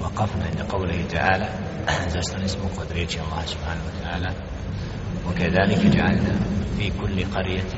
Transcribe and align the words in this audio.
وقفنا 0.00 0.44
عند 0.44 0.62
قوله 0.62 1.04
تعالى 1.10 1.48
زستن 2.08 2.42
اسمه 2.42 2.68
قد 2.78 2.92
ريتش 2.92 3.16
الله 3.16 3.42
سبحانه 3.46 3.80
وتعالى. 3.88 4.30
وكذلك 5.28 5.86
جعلنا 5.96 6.34
في 6.78 6.90
كل 7.00 7.24
قرية 7.34 7.70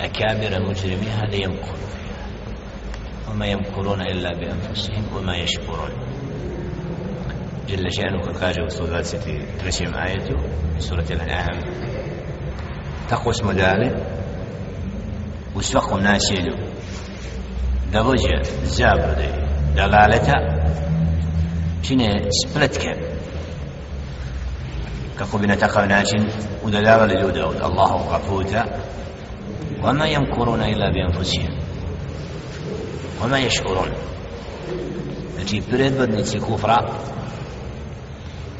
أكابر 0.00 0.68
مجرميها 0.68 1.22
ليمكروا 1.26 1.88
فيها. 1.94 2.26
وما 3.30 3.46
يمكرون 3.46 4.00
إلا 4.00 4.30
بأنفسهم 4.34 5.04
وما 5.16 5.36
يشكرون. 5.36 5.90
جل 7.68 7.92
شأنه 7.92 8.22
كاجه 8.40 8.60
u 8.60 8.86
123. 8.86 9.94
ajetu 9.94 10.38
iz 10.78 10.84
surati 10.84 11.14
Al-An'am 11.14 11.62
tako 13.08 13.32
smo 13.32 13.52
dali 13.52 13.90
u 15.57 15.61
svakom 15.61 16.03
nasilju 16.03 16.57
da 17.91 18.01
vođe 18.01 18.51
zablude 18.63 19.29
dalaleta 19.75 20.33
čine 21.81 22.21
spletke 22.45 22.89
kako 25.17 25.37
bi 25.37 25.47
na 25.47 25.55
takav 25.55 25.87
način 25.87 26.25
udaljavali 26.63 27.13
ljude 27.21 27.43
od 27.43 27.55
Allahovog 27.61 28.21
puta 28.29 28.65
وما 29.83 30.07
يمكرون 30.07 30.61
إلا 30.61 30.89
بأنفسهم 30.89 31.49
وما 33.23 33.39
يشكرون 33.39 33.89
znači 35.35 35.61
predvodnici 35.71 36.39
kufra 36.39 36.77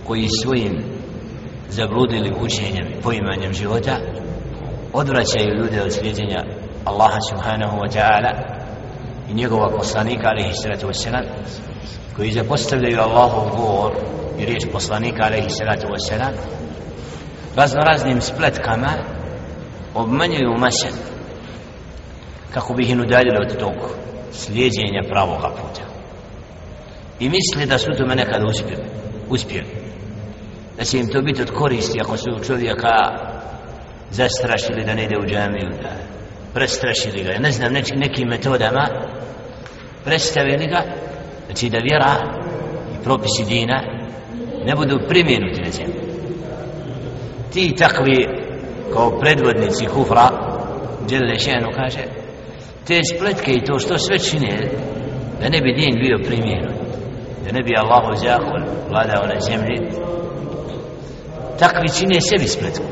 koji 0.08 0.30
svojim 0.44 0.84
zabludili 1.70 2.34
učenjem 2.42 2.88
i 2.88 3.02
poimanjem 3.02 3.54
života 3.54 3.98
odvraćaju 4.94 5.56
ljude 5.56 5.82
od 5.82 5.94
slijedjenja 5.94 6.44
Allaha 6.89 7.21
subhanahu 7.31 7.77
wa 7.77 7.89
ta'ala 7.89 8.33
i 9.31 9.35
njegova 9.35 9.69
poslanika 9.79 10.29
alaihi 10.29 10.55
salatu 10.55 10.87
wassalam 10.87 11.25
koji 12.17 12.33
zapostavljaju 12.33 13.01
Allahov 13.01 13.57
govor 13.57 13.93
i 14.39 14.45
riječ 14.45 14.63
poslanika 14.73 15.23
alaihi 15.25 15.51
salatu 15.51 15.87
wassalam 15.87 16.33
razno 17.57 17.81
raznim 17.81 18.21
spletkama 18.21 18.89
obmanjuju 19.95 20.59
mase 20.59 20.89
kako 22.55 22.75
bi 22.75 22.83
ih 22.83 22.99
udaljili 22.99 23.39
od 23.41 23.59
tog 23.59 23.75
slijedjenja 24.33 25.03
pravoga 25.11 25.49
puta. 25.49 25.83
I 27.21 27.29
misle 27.29 27.67
da 27.67 27.79
su 27.79 27.91
tome 27.99 28.15
nekad 28.15 28.43
uspjeli 28.45 28.85
uspjeli. 29.31 29.69
Da 30.77 30.85
će 30.85 30.99
im 30.99 31.09
to 31.09 31.23
biti 31.23 31.43
od 31.43 31.51
koristi 31.51 32.01
ako 32.01 32.17
su 32.17 32.45
čovjeka 32.47 32.95
zastrašili 34.11 34.85
da 34.85 34.95
ne 34.95 35.05
ide 35.05 35.19
u 35.19 35.27
džamiju 35.27 35.71
da 35.83 35.91
prestrašili 36.59 37.25
ga. 37.25 37.39
Ne 37.39 37.53
znam 37.53 37.73
neč, 37.73 37.93
nekim 37.97 38.29
metodama 38.29 38.89
predstavili 40.05 40.67
ga 40.67 40.83
znači 41.47 41.69
da 41.71 41.79
vjera 41.79 42.15
i 42.95 43.05
propisi 43.05 43.45
dina 43.45 43.83
ne 44.65 44.75
budu 44.75 44.99
primjenuti 45.09 45.61
na 45.61 45.71
zemlji. 45.71 46.01
Ti 47.53 47.75
takvi 47.79 48.29
kao 48.93 49.19
predvodnici 49.21 49.87
kufra 49.87 50.29
Đele 51.09 51.39
Šenu 51.39 51.71
kaže 51.77 52.05
te 52.87 53.01
spletke 53.15 53.53
i 53.53 53.65
to 53.65 53.79
što 53.79 53.99
sve 53.99 54.19
čine 54.19 54.71
da 55.41 55.49
ne 55.49 55.61
bi 55.61 55.73
din 55.73 55.95
bio 56.01 56.19
primjenut 56.27 56.79
da 57.45 57.53
ne 57.53 57.63
bi 57.63 57.75
Allahu 57.77 58.17
zakon 58.17 58.63
vladao 58.91 59.27
na 59.27 59.41
zemlji 59.41 59.77
takvi 61.59 61.89
čine 61.99 62.21
sebi 62.21 62.49
spletku. 62.49 62.85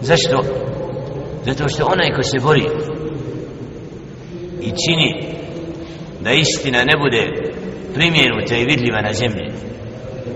Zašto? 0.00 0.42
Zato 1.46 1.68
što 1.68 1.88
onaj 1.92 2.12
ko 2.16 2.22
se 2.22 2.38
bori 2.42 2.66
i 4.60 4.66
čini 4.66 5.34
da 6.20 6.30
istina 6.32 6.84
ne 6.84 6.96
bude 6.98 7.52
primjenuta 7.94 8.56
i 8.56 8.64
vidljiva 8.64 9.00
na 9.02 9.12
zemlji 9.12 9.52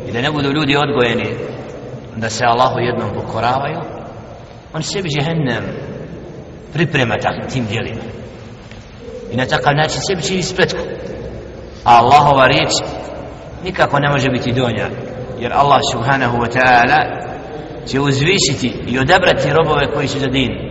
i 0.08 0.12
da 0.12 0.20
ne 0.20 0.30
budu 0.30 0.52
ljudi 0.52 0.76
odgojeni 0.76 1.28
da 2.16 2.30
se 2.30 2.44
Allahu 2.44 2.78
jednom 2.78 3.10
pokoravaju 3.14 3.80
on 4.72 4.82
sebi 4.82 5.08
jehennem 5.12 5.64
priprema 6.72 7.16
tak, 7.22 7.52
tim 7.52 7.66
dijelima 7.66 8.02
i 9.32 9.36
na 9.36 9.47
takav 9.47 9.74
način 9.74 10.00
sebi 10.00 10.22
čini 10.22 10.42
spletku. 10.42 10.82
A 11.84 11.97
Allahova 11.97 12.47
riječ 12.47 12.70
nikako 13.64 13.98
ne 13.98 14.08
može 14.08 14.30
biti 14.30 14.52
donja 14.52 14.88
jer 15.41 15.52
Allah 15.52 15.80
subhanahu 15.92 16.36
wa 16.38 16.48
ta'ala 16.58 17.00
će 17.86 18.00
uzvišiti 18.00 18.74
i 18.86 18.98
odabrati 18.98 19.52
robove 19.52 19.92
koji 19.94 20.08
su 20.08 20.18
za 20.18 20.26
din 20.26 20.67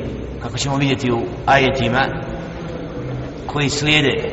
kako 0.46 0.58
ćemo 0.58 0.76
vidjeti 0.76 1.12
u 1.12 1.22
ajetima 1.46 2.02
koji 3.46 3.68
slijede 3.68 4.30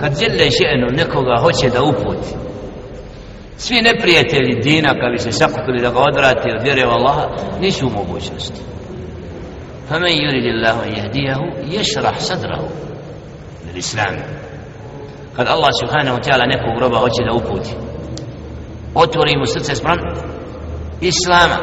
kad 0.00 0.18
žele 0.20 0.50
ženu 0.50 0.86
nekoga 0.96 1.36
hoće 1.40 1.68
da 1.70 1.82
uputi 1.82 2.28
svi 3.56 3.82
neprijatelji 3.82 4.60
dina 4.62 4.88
kad 4.88 5.12
bi 5.12 5.18
se 5.18 5.32
sakupili 5.32 5.80
da 5.80 5.90
ga 5.90 5.98
odvrati 5.98 6.50
od 6.56 6.62
vjere 6.62 6.86
u 6.86 6.90
Allaha 6.90 7.28
nisu 7.60 7.86
u 7.86 7.90
mogućnosti 7.90 8.62
فمن 9.88 10.12
يريد 10.24 10.44
الله 10.44 10.84
أن 10.84 10.92
يهديه 10.92 11.36
يشرح 11.80 12.18
صدره 12.18 12.68
للإسلام 13.66 14.16
kad 15.36 15.46
Allah 15.48 15.70
subhanahu 15.80 16.16
wa 16.18 16.22
ta'ala 16.22 16.46
nekog 16.46 16.78
roba 16.80 16.98
hoće 16.98 17.22
da 17.24 17.32
uputi 17.32 17.70
otvori 18.94 19.36
mu 19.36 19.46
srce 19.46 19.74
sprem 19.74 19.98
Islama 21.00 21.58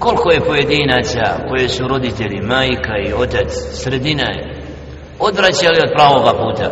koliko 0.00 0.30
je 0.30 0.40
pojedinaca 0.40 1.24
koje 1.48 1.68
su 1.68 1.88
roditelji, 1.88 2.40
majka 2.40 2.94
i 3.06 3.12
otac 3.22 3.50
sredina 3.82 4.26
je 4.36 4.42
odvraćali 5.18 5.78
od 5.84 5.92
pravoga 5.96 6.32
puta 6.42 6.66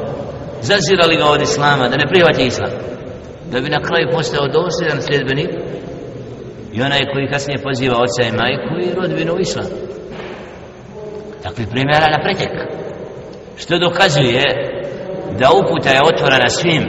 zazirali 0.60 1.16
ga 1.16 1.24
od 1.24 1.42
Islama 1.42 1.88
da 1.88 1.96
ne 1.96 2.06
prihvati 2.08 2.46
Islam 2.46 2.70
da 3.50 3.60
bi 3.60 3.68
na 3.68 3.80
kraju 3.82 4.08
postao 4.12 4.48
dosljedan 4.48 5.02
sljedbenik 5.02 5.50
i 6.72 6.82
onaj 6.82 7.06
koji 7.12 7.30
kasnije 7.32 7.62
poziva 7.62 7.96
oca 8.04 8.22
i 8.22 8.36
majku 8.42 8.74
i 8.84 8.94
rodbinu 9.00 9.32
u 9.34 9.40
Islam. 9.40 9.66
Takvi 11.42 11.66
primjera 11.66 12.06
na 12.10 12.18
pretek 12.24 12.52
što 13.56 13.78
dokazuje 13.78 14.44
da 15.40 15.48
uputa 15.60 15.90
je 15.90 16.00
otvorena 16.12 16.48
svim 16.48 16.84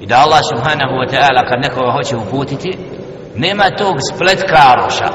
i 0.00 0.06
da 0.06 0.16
Allah 0.24 0.40
subhanahu 0.52 0.94
wa 1.00 1.08
ta'ala 1.12 1.48
kad 1.48 1.58
nekoga 1.62 1.90
hoće 1.92 2.16
uputiti 2.16 2.70
nema 3.34 3.70
tog 3.70 3.96
spletkaroša 4.14 5.08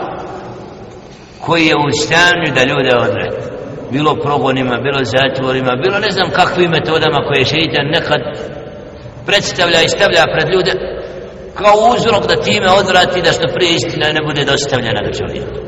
koji 1.41 1.65
je 1.65 1.75
u 1.75 1.91
stanju 1.91 2.47
da 2.55 2.63
ljude 2.63 2.95
odredi 2.95 3.55
bilo 3.91 4.15
progonima, 4.15 4.77
bilo 4.77 4.99
zatvorima, 5.03 5.81
bilo 5.83 5.99
ne 5.99 6.11
znam 6.11 6.29
kakvim 6.29 6.71
metodama 6.71 7.19
koje 7.27 7.45
šeitan 7.45 7.87
nekad 7.97 8.21
predstavlja 9.25 9.81
i 9.81 9.89
stavlja 9.89 10.23
pred 10.33 10.47
ljude 10.53 10.71
kao 11.59 11.75
uzrok 11.93 12.27
da 12.27 12.41
time 12.41 12.69
odvrati 12.81 13.21
da 13.21 13.31
što 13.31 13.47
prije 13.55 13.71
istina 13.75 14.05
ne 14.11 14.21
bude 14.27 14.45
dostavljena 14.45 15.01
do 15.05 15.11
čovjeka. 15.19 15.59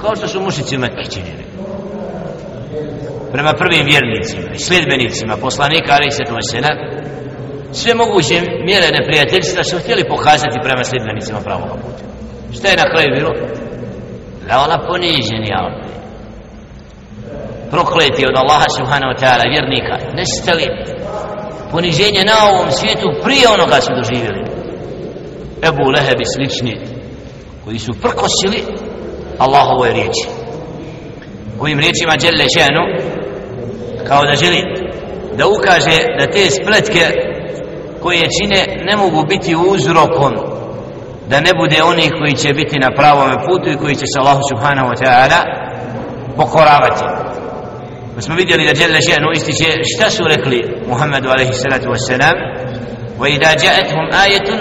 Kao 0.00 0.16
što 0.16 0.28
su 0.28 0.40
mušici 0.40 0.78
Mekke 0.78 1.04
činili. 1.14 1.44
Prema 3.32 3.52
prvim 3.58 3.86
vjernicima 3.86 4.48
i 4.54 4.58
sljedbenicima 4.58 5.36
poslanika 5.36 5.90
ali 5.98 6.10
se 6.10 6.24
sve 7.72 7.94
moguće 7.94 8.42
mjere 8.64 8.88
neprijateljstva 8.98 9.64
su 9.64 9.78
htjeli 9.78 10.08
pokazati 10.08 10.58
prema 10.62 10.84
sljedbenicima 10.84 11.40
pravog 11.40 11.68
puta. 11.68 12.04
Šta 12.56 12.68
je 12.68 12.76
na 12.76 12.90
kraju 12.92 13.08
bilo? 13.16 13.32
Da 14.48 14.64
ona 14.66 14.86
poniženi 14.88 15.50
Allah 15.54 15.96
prokleti 17.70 18.26
od 18.26 18.36
Allaha 18.36 18.68
subhanahu 18.78 19.12
wa 19.12 19.18
ta'ala 19.22 19.44
vjernika 19.54 19.96
nestali. 20.14 20.66
Poniženje 21.70 22.22
na 22.24 22.36
ovom 22.50 22.70
svijetu 22.70 23.08
prije 23.24 23.48
onoga 23.48 23.80
su 23.80 23.90
doživjeli. 23.98 24.42
Ebu 25.68 25.90
Leheb 25.94 26.20
i 26.20 26.30
slični 26.34 26.80
koji 27.64 27.78
su 27.78 27.92
prkosili 28.02 28.60
Allahovoj 29.38 29.92
riječi. 29.92 30.26
Ovim 31.60 31.78
riječima 31.78 32.16
Đelle 32.16 32.46
Ženu 32.56 32.84
kao 34.08 34.22
da 34.24 34.34
želi 34.44 34.62
da 35.38 35.44
ukaže 35.46 35.98
da 36.18 36.26
te 36.30 36.50
spletke 36.50 37.25
koje 38.06 38.28
čine 38.38 38.60
ne 38.88 38.96
mogu 38.96 39.26
biti 39.28 39.56
uzrokom 39.56 40.32
da 41.30 41.40
ne 41.40 41.52
bude 41.60 41.82
onih 41.82 42.10
koji 42.18 42.32
će 42.32 42.52
biti 42.52 42.78
na 42.78 42.90
pravom 42.98 43.30
putu 43.46 43.68
i 43.70 43.76
koji 43.76 43.94
će 43.94 44.06
se 44.06 44.18
Allahu 44.20 44.42
subhanahu 44.50 44.88
wa 44.92 44.96
ta'ala 45.02 45.40
pokoravati. 46.36 47.04
Pa 48.14 48.20
smo 48.20 48.34
vidjeli 48.34 48.66
da 48.66 48.72
Đelle 48.72 49.00
Šenu 49.02 49.28
ističe 49.32 49.68
šta 49.94 50.10
su 50.10 50.24
rekli 50.24 50.58
Muhammedu 50.88 51.28
alaihi 51.28 51.52
salatu 51.52 51.88
wassalam? 51.94 52.36
Wa 53.20 53.28
idha 53.28 53.50
ja'athum 53.64 54.04
ayatun 54.24 54.58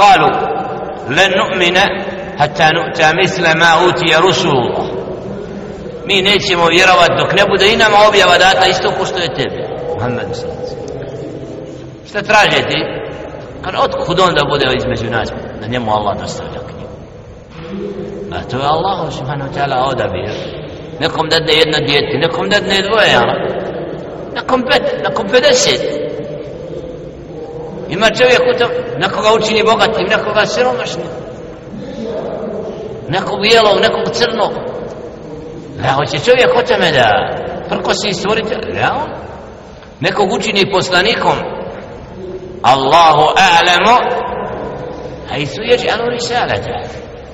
qalu 0.00 0.30
lan 1.16 1.30
nu'mina 1.40 1.84
hatta 2.38 2.68
nu'ta 2.76 3.08
misla 3.20 3.54
ma 3.54 3.70
utiya 3.88 4.18
rusulullah. 4.20 4.86
Mi 6.06 6.22
nećemo 6.22 6.66
vjerovat 6.66 7.10
dok 7.18 7.30
ne 7.38 7.44
bude 7.50 7.72
i 7.72 7.76
nama 7.76 7.96
objava 8.08 8.38
data 8.38 8.66
isto 8.66 8.90
ko 8.98 9.04
što 9.06 9.18
je 9.18 9.34
tebi 9.34 9.62
Muhammed 9.94 10.28
sallallahu 10.32 10.87
šta 12.08 12.22
traže 12.22 12.68
ti 12.68 12.80
kad 13.64 13.74
otkud 13.74 14.20
onda 14.20 14.42
bude 14.50 14.66
između 14.76 15.10
nas 15.10 15.28
da 15.60 15.66
njemu 15.66 15.90
Allah 15.92 16.20
dostavlja 16.20 16.60
knjigu 16.68 16.94
a 18.32 18.42
to 18.50 18.56
je 18.56 18.66
Allah 18.66 19.12
subhanahu 19.12 19.50
wa 19.50 19.54
ta'ala 19.58 19.90
odabir 19.90 20.58
nekom 21.00 21.28
dadne 21.28 21.52
jedno 21.52 21.78
djete, 21.86 22.18
nekom 22.18 22.48
dadne 22.48 22.82
dvoje, 22.82 23.08
jel? 23.10 23.28
Nekom 24.34 24.62
pet, 24.62 24.84
nekom 25.08 25.26
pedeset. 25.28 25.82
Ima 27.88 28.06
čovjek 28.18 28.42
u 28.54 28.58
tom, 28.58 28.70
nekoga 28.98 29.28
učini 29.38 29.62
bogatim, 29.62 30.06
nekoga 30.08 30.46
siromašnim. 30.46 31.06
Nekog 33.08 33.40
bijelog, 33.40 33.76
nekog 33.80 34.12
crnog. 34.12 34.52
Ja, 35.84 35.92
hoće 35.92 36.18
čovjek 36.18 36.50
o 36.56 36.62
tome 36.62 36.92
da 36.92 37.06
prkosi 37.68 38.12
stvoritelj, 38.12 38.76
ja? 38.80 38.94
Nekog 40.00 40.32
učini 40.32 40.70
poslanikom, 40.72 41.36
Allahu 42.62 43.22
a'lamu, 43.36 43.96
a 45.30 45.38
i 45.38 45.46
anu 45.94 46.10
risalata. 46.10 46.80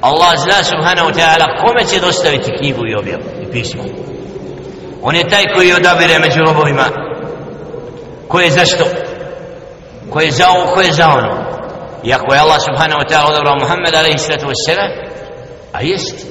Allah 0.00 0.36
zna 0.36 0.64
subhanahu 0.64 1.08
wa 1.08 1.14
ta'ala 1.14 1.46
kome 1.62 1.84
će 1.84 2.00
dostaviti 2.00 2.56
knjigu 2.58 2.86
i 2.86 2.90
i 3.42 3.52
pismo. 3.52 3.82
On 5.02 5.14
je 5.14 5.28
taj 5.28 5.44
koji 5.54 5.72
odabire 5.72 6.18
među 6.18 6.40
robovima 6.46 6.84
ko 8.28 8.40
je 8.40 8.50
zašto 8.50 8.84
ko 10.10 10.20
je 10.20 10.30
za 10.30 10.48
ovo 10.48 10.74
ko 10.74 10.80
je 10.80 10.92
za 10.92 11.08
ono. 11.08 11.44
Iako 12.04 12.34
je 12.34 12.40
Allah 12.40 12.60
subhanahu 12.68 13.00
wa 13.00 13.08
ta'ala 13.08 13.28
odabrao 13.28 13.56
Muhammed 13.60 13.94
alaihi 13.94 14.18
sallatu 14.18 14.46
wassalam 14.46 14.90
a 15.72 15.82
jest 15.82 16.26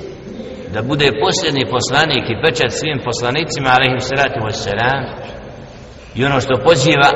da 0.74 0.82
bude 0.82 1.12
posljedni 1.24 1.70
poslanik 1.72 2.30
i 2.30 2.42
pečat 2.44 2.72
svim 2.72 3.00
poslanicima 3.06 3.70
alaihi 3.70 4.00
sallatu 4.00 4.40
wassalam. 4.40 5.04
I 6.16 6.26
ono 6.26 6.42
što 6.42 6.64
poziva 6.64 7.10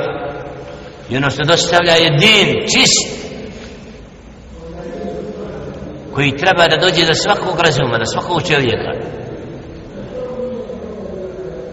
i 1.10 1.16
ono 1.16 1.30
što 1.30 1.44
dostavlja 1.44 1.92
je 1.92 2.10
din 2.10 2.54
čist 2.72 3.18
koji 6.14 6.36
treba 6.36 6.68
da 6.68 6.76
dođe 6.76 7.06
do 7.06 7.14
svakog 7.14 7.60
razuma, 7.60 7.98
do 7.98 8.06
svakog 8.06 8.42
čovjeka. 8.42 8.92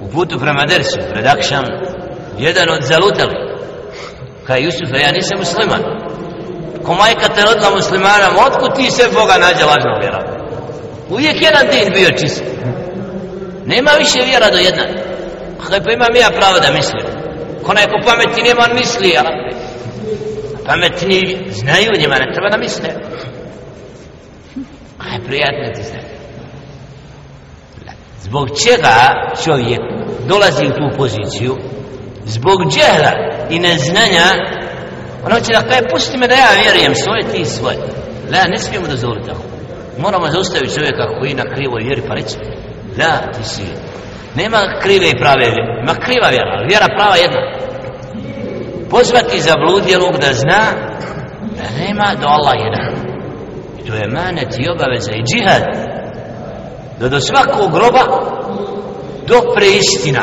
U 0.02 0.08
putu 0.08 0.40
prema 0.40 0.66
Dersu, 0.66 1.00
pred 1.14 1.26
Akšan 1.26 1.66
jedan 2.38 2.70
od 2.70 2.84
zalutali, 2.84 3.36
kaj 4.48 4.64
Jusufa, 4.64 4.98
ja 4.98 5.12
nisam 5.12 5.38
musliman. 5.40 5.84
Ko 6.84 6.94
majka 6.94 7.28
te 7.28 7.42
rodila 7.42 7.76
muslimana, 7.76 8.28
otkud 8.48 8.76
ti 8.76 8.92
se 8.92 9.04
Boga 9.14 9.38
nađe 9.38 9.66
lažno 9.66 10.00
vjera? 10.02 10.22
Uvijek 11.10 11.42
jedan 11.42 11.68
din 11.72 11.94
bio 11.94 12.10
čist. 12.20 12.44
Nema 13.66 13.92
više 13.92 14.20
vjera 14.26 14.50
do 14.52 14.58
jedna. 14.58 14.84
Kaj 15.68 15.84
pa 15.84 15.92
imam 15.92 16.16
ja 16.16 16.30
pravo 16.30 16.60
da 16.60 16.72
mislim. 16.72 17.25
Ko 17.66 17.74
neko 17.74 17.96
pameti 18.06 18.42
nema, 18.42 18.62
on 18.70 18.76
misli, 18.76 19.10
ja. 19.10 19.24
Pametni 20.66 21.48
znaju 21.52 21.92
njima, 22.00 22.16
ne 22.16 22.34
treba 22.34 22.50
da 22.50 22.58
misle. 22.58 22.90
Aj, 25.00 25.20
prijatno 25.26 25.74
ti 25.76 25.84
znaju. 25.84 26.06
Zbog 28.22 28.48
čega 28.64 28.96
čovjek 29.44 29.82
dolazi 30.28 30.66
u 30.66 30.70
tu 30.70 30.98
poziciju? 30.98 31.58
Zbog 32.26 32.60
džehla 32.72 33.12
i 33.50 33.60
neznanja, 33.60 34.28
ono 35.26 35.40
će 35.40 35.54
da 35.54 35.62
kaj, 35.70 35.90
pusti 35.92 36.18
me 36.18 36.28
da 36.28 36.36
ja 36.36 36.50
vjerujem 36.64 36.96
svoje, 36.96 37.22
ti 37.32 37.46
svoje. 37.46 37.78
La, 38.32 38.48
ne 38.48 38.58
smijemo 38.58 38.88
dozvoliti 38.88 39.28
tako. 39.28 39.42
Moramo 39.98 40.28
zaustaviti 40.28 40.76
čovjeka 40.76 41.20
koji 41.20 41.34
na 41.34 41.44
krivoj 41.56 41.84
vjeri, 41.84 42.02
pa 42.08 42.14
reći, 42.14 42.36
la, 43.00 43.32
ti 43.32 43.44
si, 43.44 43.62
nema 44.36 44.60
krive 44.82 45.10
i 45.10 45.18
prave 45.18 45.46
vjere, 45.46 45.82
ima 45.84 45.94
kriva 45.94 46.28
vjera, 46.30 46.66
vjera 46.70 46.88
prava 46.98 47.16
jedna. 47.16 47.42
Pozvati 48.90 49.40
za 49.40 49.54
bludjelog 49.68 50.18
da 50.18 50.34
zna 50.34 50.62
da 51.58 51.86
nema 51.86 52.08
do 52.22 52.28
Allah 52.28 52.56
jedan. 52.66 53.16
To 53.88 53.96
je 53.96 54.08
manet 54.08 54.60
i 54.60 54.70
obaveza 54.70 55.12
i 55.12 55.24
džihad. 55.30 55.64
Da 57.00 57.10
do 57.10 57.20
svakog 57.20 57.72
groba 57.72 58.04
dopre 59.28 59.68
istina. 59.68 60.22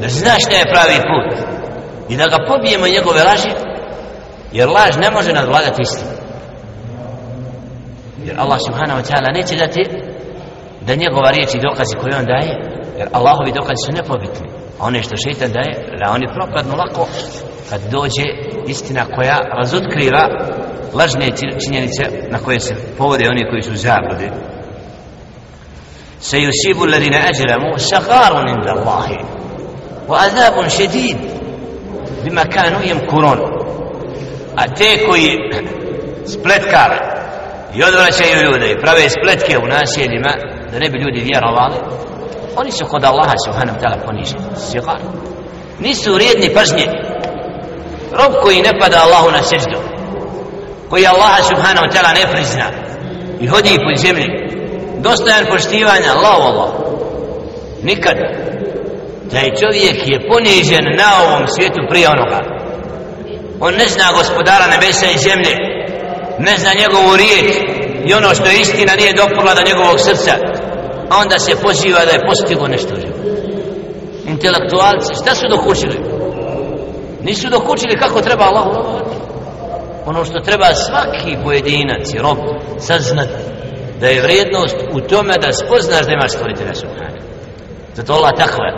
Da 0.00 0.08
znaš 0.08 0.42
šta 0.42 0.54
je 0.54 0.72
pravi 0.72 0.98
put. 1.10 1.38
I 2.08 2.16
da 2.16 2.26
ga 2.26 2.38
pobijemo 2.48 2.86
njegove 2.86 3.22
laži. 3.24 3.50
Jer 4.52 4.68
laž 4.68 4.96
ne 4.96 5.10
može 5.10 5.32
nadvladati 5.32 5.82
istinu. 5.82 6.10
Jer 8.24 8.40
Allah 8.40 8.58
subhanahu 8.66 9.00
wa 9.00 9.12
ta'ala 9.12 9.34
neće 9.34 9.56
dati 9.56 9.82
da 10.80 10.94
njegova 10.94 11.30
riječ 11.30 11.54
i 11.54 11.60
dokazi 11.68 11.94
koje 12.00 12.16
on 12.16 12.24
daje 12.24 12.83
jer 12.98 13.08
Allahovi 13.12 13.52
dokazi 13.52 13.82
su 13.86 13.92
nepobitni. 13.92 14.48
A 14.80 14.86
one 14.86 15.02
što 15.02 15.16
šeitan 15.16 15.52
daje 15.52 15.96
da 16.00 16.12
oni 16.12 16.26
propadnu 16.36 16.74
lako 16.76 17.08
kad 17.70 17.80
dođe 17.90 18.24
istina 18.66 19.04
koja 19.16 19.38
razotkriva 19.58 20.24
lažne 20.94 21.28
činjenice 21.64 22.04
na 22.30 22.38
koje 22.38 22.60
se 22.60 22.74
povode 22.98 23.28
oni 23.28 23.50
koji 23.50 23.62
su 23.62 23.76
zabludi. 23.76 24.30
Se 26.20 26.36
yusibu 26.36 26.82
alladhina 26.82 27.18
ajramu 27.18 27.78
sagharun 27.78 28.48
inda 28.48 28.70
Allahi 28.70 29.18
wa 30.08 30.16
azabun 30.26 30.70
shadid 30.70 31.16
bima 32.24 32.44
kanu 32.44 32.78
yamkurun. 32.90 33.38
A 34.56 34.74
te 34.74 35.06
koji 35.08 35.38
spletkare 36.34 36.98
i 37.74 37.82
odvraćaju 37.82 38.44
ljude 38.44 38.70
i 38.70 38.80
prave 38.80 39.08
spletke 39.10 39.58
u 39.58 39.66
naseljima 39.66 40.32
da 40.72 40.78
ne 40.78 40.90
bi 40.90 40.98
ljudi 40.98 41.20
vjerovali 41.20 41.74
oni 42.56 42.72
su 42.72 42.86
kod 42.86 43.04
Allaha 43.04 43.34
subhanahu 43.46 43.78
ta'ala 43.80 43.96
poniženi. 44.06 44.44
Sigar 44.56 45.00
nisu 45.80 46.14
vrijedni 46.14 46.54
pažnje. 46.54 46.86
Rob 48.12 48.32
koji 48.42 48.62
ne 48.62 48.78
pada 48.80 48.96
Allahu 49.02 49.30
na 49.30 49.42
seždu 49.42 49.78
koji 50.90 51.06
Allaha 51.06 51.42
subhanahu 51.42 51.86
wa 51.86 51.92
ta'ala 51.92 52.12
ne 52.14 52.32
prizna 52.32 52.68
i 53.40 53.46
hodi 53.46 53.78
po 53.78 53.96
zemlji 53.96 54.28
Dostojan 54.98 55.46
poštivanja 55.46 56.10
Allah 56.16 56.46
Allah 56.46 56.70
nikad. 57.82 58.16
Taj 59.30 59.48
čovjek 59.60 60.08
je 60.08 60.28
ponižen 60.28 60.84
na 60.96 61.08
ovom 61.24 61.48
svijetu 61.48 61.80
prije 61.90 62.08
onoga. 62.08 62.40
On 63.60 63.74
ne 63.74 63.86
zna 63.86 64.04
gospodara 64.18 64.66
nebesa 64.66 65.06
i 65.06 65.18
zemlje 65.18 65.54
ne 66.38 66.54
zna 66.56 66.70
njegovu 66.80 67.16
riječ 67.16 67.56
i 68.06 68.14
ono 68.14 68.34
što 68.34 68.46
je 68.46 68.60
istina 68.60 68.92
nije 68.96 69.12
doprla 69.12 69.54
do 69.54 69.62
njegovog 69.68 70.00
srca 70.00 70.34
a 71.14 71.20
onda 71.22 71.38
se 71.38 71.56
poziva 71.56 72.04
da 72.04 72.10
je 72.10 72.26
postigo 72.28 72.66
nešto 72.66 72.94
živo 72.94 73.24
intelektualci 74.26 75.14
šta 75.22 75.34
su 75.34 75.46
dokučili? 75.48 76.00
Nisu 77.22 77.48
dokučili 77.50 77.96
kako 77.96 78.20
treba 78.20 78.44
Allah 78.44 78.66
ono 80.06 80.24
što 80.24 80.40
treba 80.40 80.74
svaki 80.74 81.36
pojedinac 81.44 82.14
i 82.14 82.18
rob 82.18 82.38
saznat 82.78 83.28
da 84.00 84.06
je 84.06 84.22
vrijednost 84.22 84.76
u 84.92 85.00
tome 85.00 85.34
da 85.38 85.52
spoznaš 85.52 86.06
da 86.06 86.12
imaš 86.12 86.32
stvoritelja 86.32 86.74
subhana. 86.74 87.18
Zato 87.94 88.12
Allah 88.12 88.30
takva 88.36 88.68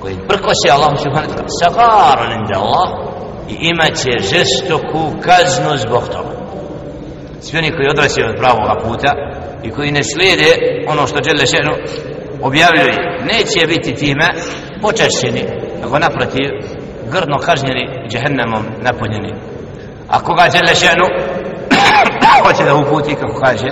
koji 0.00 0.16
prkose 0.28 0.68
Allah 0.72 0.92
subhanahu 1.02 1.48
sagaran 1.62 2.32
inda 2.32 2.58
Allah 2.58 2.88
i 3.48 3.54
imat 3.60 3.94
će 4.02 4.10
žestoku 4.32 5.02
kaznu 5.20 5.76
zbog 5.76 6.08
toga 6.08 6.33
svi 7.43 7.57
oni 7.57 7.71
koji 7.71 7.89
odrasaju 7.89 8.27
od 8.29 8.35
pravog 8.37 8.83
puta 8.83 9.13
i 9.63 9.69
koji 9.69 9.91
ne 9.91 10.03
slijede 10.03 10.55
ono 10.87 11.07
što 11.07 11.23
žele 11.23 11.45
šenu 11.47 11.71
objavljuje 12.41 12.95
neće 13.31 13.67
biti 13.67 13.95
time 13.95 14.27
počašćeni 14.81 15.43
nego 15.81 15.99
naprotiv 15.99 16.49
grdno 17.11 17.37
kažnjeni 17.37 18.07
džehennemom 18.09 18.65
napunjeni 18.81 19.33
a 20.09 20.19
koga 20.19 20.49
žele 20.51 20.73
še'nu 20.75 21.07
hoće 22.43 22.63
da 22.63 22.75
uputi 22.75 23.15
kako 23.15 23.39
kaže 23.41 23.69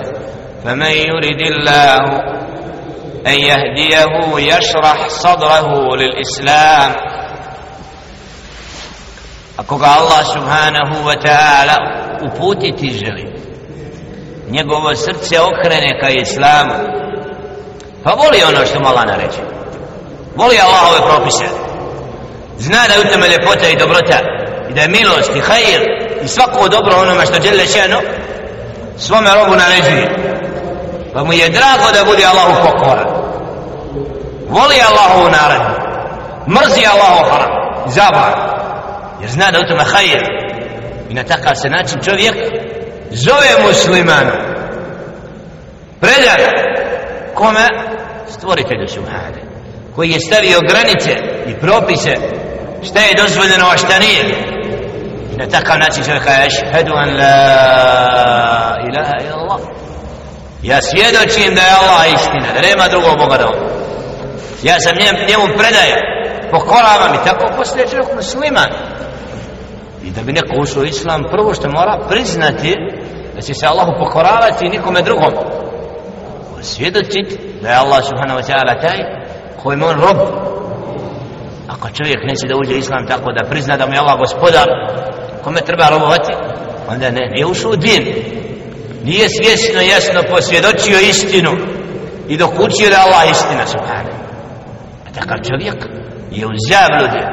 فمن 0.64 0.90
يريد 0.90 1.40
الله 1.40 1.98
أن 3.26 3.34
يهديه 3.34 4.12
يشرح 4.36 5.08
صدره 5.08 5.96
للإسلام 5.96 6.92
أكوك 9.58 9.82
الله 9.82 10.22
سبحانه 10.22 11.06
وتعالى 11.06 11.76
uputiti 12.22 12.90
želi 12.90 13.31
njegovo 14.53 14.95
srce 14.95 15.35
okrene 15.41 15.99
ka 16.01 16.09
islamu. 16.09 16.73
Pa 18.03 18.11
voli 18.11 18.43
ono 18.47 18.65
što 18.65 18.79
mu 18.79 18.87
Allah 18.87 19.05
naređe. 19.05 19.41
Voli 20.35 20.57
Allahove 20.65 20.99
propise. 21.09 21.45
Zna 22.57 22.87
da 22.87 22.93
je 22.93 22.99
u 22.99 23.11
tome 23.13 23.27
ljepota 23.27 23.67
i 23.69 23.75
dobrota 23.75 24.19
i 24.69 24.73
da 24.73 24.81
je 24.81 24.87
milost 24.87 25.31
i 25.35 25.39
hajir 25.39 25.81
i 26.23 26.27
svako 26.27 26.69
dobro 26.69 26.95
onome 26.97 27.25
što 27.25 27.41
žele 27.41 27.65
šeno 27.67 27.99
svome 28.97 29.29
robu 29.35 29.55
naređuje. 29.55 30.07
Pa 31.13 31.23
mu 31.23 31.33
je 31.33 31.49
drago 31.49 31.87
da 31.93 32.05
bude 32.05 32.23
Allahu 32.25 32.53
pokoran 32.63 33.23
voli 34.53 34.77
Allahu 34.89 35.29
naredbu. 35.31 35.75
Mrzi 36.47 36.83
Allahu 36.93 37.29
haram 37.31 37.51
zabar 37.87 38.33
jer 39.21 39.29
zna 39.29 39.51
da 39.51 39.59
u 39.59 39.67
tome 39.67 39.83
hajir 39.83 40.23
i 41.09 41.13
na 41.13 41.23
takav 41.23 41.55
se 41.55 41.69
način 41.69 41.99
čovjek 42.05 42.35
zove 43.13 43.67
musliman. 43.67 44.27
Predaj 45.99 46.45
kome? 47.33 47.67
Stvoritelju 48.27 48.87
subhane 48.87 49.43
koji 49.95 50.09
je 50.09 50.19
stavio 50.19 50.59
granice 50.69 51.11
i 51.47 51.53
propise 51.53 52.17
šta 52.83 52.99
je 52.99 53.13
dozvoljeno 53.17 53.65
a 53.73 53.77
šta 53.77 53.99
nije. 53.99 54.23
Na 55.37 55.47
takav 55.47 55.79
način 55.79 56.03
čovjek 56.03 56.23
kaže 56.23 56.41
ašhedu 56.47 56.93
an 56.95 57.09
la 57.09 58.75
ilaha 58.89 59.15
illallah. 59.25 59.59
Ja 60.63 60.81
svjedočim 60.81 61.55
da 61.55 61.61
je 61.61 61.77
Allah 61.81 62.13
istina 62.13 62.53
da 62.53 62.61
nema 62.61 62.87
drugog 62.87 63.17
Boga 63.17 63.37
da 63.37 63.47
on. 63.47 63.55
Ja 64.63 64.79
sam 64.79 64.93
njem, 64.95 65.15
njemu 65.29 65.57
predajem 65.57 65.99
pokoravam 66.51 67.13
i 67.13 67.25
tako 67.25 67.53
poslije 67.57 67.87
čovjek 67.87 68.15
musliman. 68.15 68.69
I 70.03 70.11
da 70.11 70.21
bi 70.21 70.33
neko 70.33 70.61
ušao 70.61 70.81
u 70.81 70.85
islam 70.85 71.23
prvo 71.31 71.53
što 71.53 71.69
mora 71.69 72.05
priznati 72.09 72.75
da 73.35 73.41
će 73.41 73.53
se 73.53 73.67
Allahu 73.67 73.91
pokoravati 73.99 74.69
nikome 74.69 75.01
drugom. 75.01 75.31
Svjedočiti 76.61 77.39
da 77.61 77.69
je 77.69 77.75
Allah 77.75 78.03
subhanahu 78.03 78.39
wa 78.39 78.45
ta'ala 78.51 78.81
taj 78.81 78.97
koji 79.63 79.81
on 79.81 79.95
rob. 80.01 80.17
Ako 81.69 81.89
čovjek 81.89 82.19
neće 82.23 82.47
da 82.47 82.55
uđe 82.55 82.77
islam 82.77 83.07
tako 83.07 83.31
da 83.31 83.49
prizna 83.49 83.77
da 83.77 83.85
mu 83.85 83.93
je 83.93 83.99
Allah 83.99 84.17
gospodar 84.17 84.67
kome 85.43 85.61
treba 85.61 85.89
robovati? 85.89 86.33
Onda 86.89 87.11
ne, 87.11 87.29
nije 87.33 87.45
ušao 87.45 87.71
u 87.71 87.75
din 87.75 88.03
nije 89.03 89.29
svjesno 89.29 89.81
jasno 89.81 90.21
posvjedočio 90.29 90.99
istinu 90.99 91.51
i 92.27 92.37
dok 92.37 92.51
učio 92.59 92.89
da 92.89 93.03
Allah 93.05 93.31
istina 93.31 93.65
subhanahu. 93.65 94.17
A 95.07 95.19
takav 95.19 95.37
čovjek 95.49 95.85
je 96.31 96.45
u 96.45 96.51
zabludi 96.69 97.23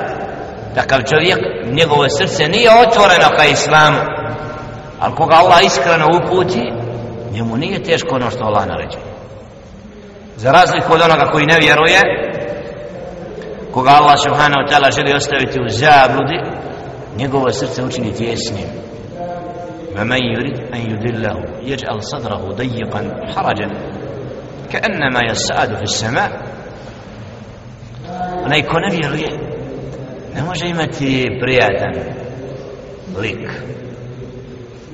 takav 0.74 1.00
čovjek 1.02 1.38
njegovo 1.72 2.08
srce 2.08 2.48
nije 2.48 2.70
otvoreno 2.70 3.36
ka 3.36 3.44
islamu. 3.44 3.98
ali 4.99 5.15
koga 5.15 5.35
Allah 5.35 5.65
iskreno 5.65 6.05
uputi 6.07 6.71
njemu 7.31 7.57
nije 7.57 7.83
teško 7.83 8.15
ono 8.15 8.31
što 8.31 8.43
Allah 8.43 8.67
naređuje 8.67 9.03
za 10.37 10.51
razliku 10.51 10.93
od 10.93 11.01
onoga 11.01 11.31
koji 11.31 11.45
ne 11.45 11.59
vjeruje 11.59 12.01
koga 13.71 13.89
Allah 13.89 14.19
subhanahu 14.19 14.61
wa 14.61 14.69
ta'ala 14.69 14.95
želi 14.95 15.13
ostaviti 15.13 15.59
u 15.61 15.69
zabludi 15.69 16.39
njegovo 17.17 17.51
srce 17.51 17.83
učini 17.83 18.13
tjesnim 18.13 18.85
ومن 19.99 20.17
يريد 20.23 20.59
أن 20.73 20.81
يدله 20.91 21.37
يجعل 21.61 22.03
صدره 22.03 22.51
ضيقا 22.51 23.01
حرجا 23.35 23.67
كأنما 24.71 25.19
يصعد 25.31 25.75
في 25.75 25.83
السماء 25.83 26.31
onaj 28.45 28.61
ko 28.61 28.79
ne 28.79 28.89
vjeruje 28.95 29.29
ne 30.35 30.41
može 30.43 30.67
imati 30.67 31.37
prijatan 31.41 31.93
lik 33.21 33.49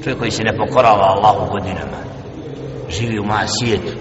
čovjek 0.06 0.18
koji 0.18 0.30
se 0.30 0.42
ne 0.42 0.56
pokorava 0.56 1.04
Allahu 1.04 1.52
godinama. 1.52 1.98
Živi 2.90 3.18
u 3.18 3.25
masijetu 3.25 3.92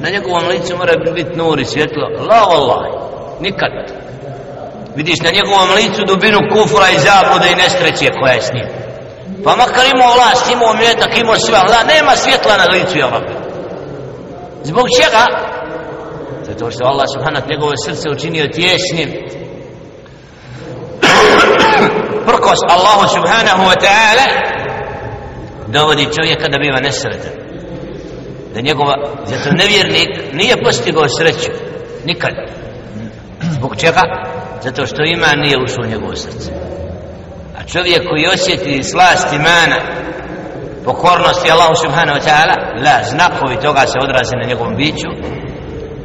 na 0.00 0.10
njegovom 0.10 0.48
licu 0.48 0.76
mora 0.76 0.92
biti 1.14 1.36
nur 1.36 1.60
i 1.60 1.64
svjetlo. 1.64 2.04
La 2.28 2.42
Allah 2.58 2.82
nikad. 3.40 3.72
Vidiš 4.96 5.20
na 5.20 5.30
njegovom 5.30 5.68
licu 5.76 6.00
dubinu 6.06 6.38
kufra 6.52 6.86
i 6.90 7.02
zabude 7.06 7.46
i 7.52 7.60
nestreće 7.62 8.12
koja 8.20 8.32
je 8.32 8.42
s 8.42 8.50
njim. 8.54 8.66
Pa 9.44 9.56
makar 9.56 9.84
imao 9.94 10.14
vlast, 10.14 10.52
imao 10.52 10.74
mjetak, 10.74 11.18
imao 11.18 11.38
sve 11.38 11.56
Allah 11.56 11.86
nema 11.94 12.16
svjetla 12.16 12.56
na 12.56 12.64
licu 12.64 12.98
ja 12.98 13.08
zbog 14.62 14.86
čega? 14.98 15.24
Zato 16.42 16.70
što 16.70 16.84
Allah 16.84 17.06
subhanahu 17.14 17.50
njegovo 17.50 17.72
srce 17.84 18.10
učinio 18.10 18.52
tjesnim. 18.54 19.08
Prkos 22.28 22.60
Allahu 22.68 23.08
subhanahu 23.16 23.62
wa 23.70 23.76
ta'ala 23.84 24.53
dovodi 25.74 26.14
čovjeka 26.16 26.48
da 26.48 26.58
biva 26.58 26.80
nesretan. 26.80 27.34
Da 28.54 28.60
njegova 28.60 28.94
zato 29.24 29.48
nevjernik 29.50 30.10
nije 30.32 30.62
postigao 30.64 31.08
sreću 31.08 31.52
nikad. 32.04 32.34
Zbog 33.56 33.76
čega? 33.76 34.02
Zato 34.62 34.86
što 34.86 35.02
ima 35.02 35.26
nije 35.36 35.62
ušlo 35.64 35.84
u 35.84 35.90
njegovo 35.90 36.16
srce. 36.16 36.50
A 37.58 37.66
čovjek 37.66 38.08
koji 38.08 38.26
osjeti 38.34 38.82
slast 38.82 39.32
imana 39.32 39.76
pokornosti 40.84 41.50
Allahu 41.50 41.74
subhanahu 41.74 42.18
wa 42.18 42.24
ta'ala 42.28 42.56
la 42.84 43.04
znakovi 43.04 43.56
toga 43.62 43.80
se 43.80 43.98
odraze 44.02 44.36
na 44.36 44.48
njegovom 44.48 44.76
biću 44.76 45.10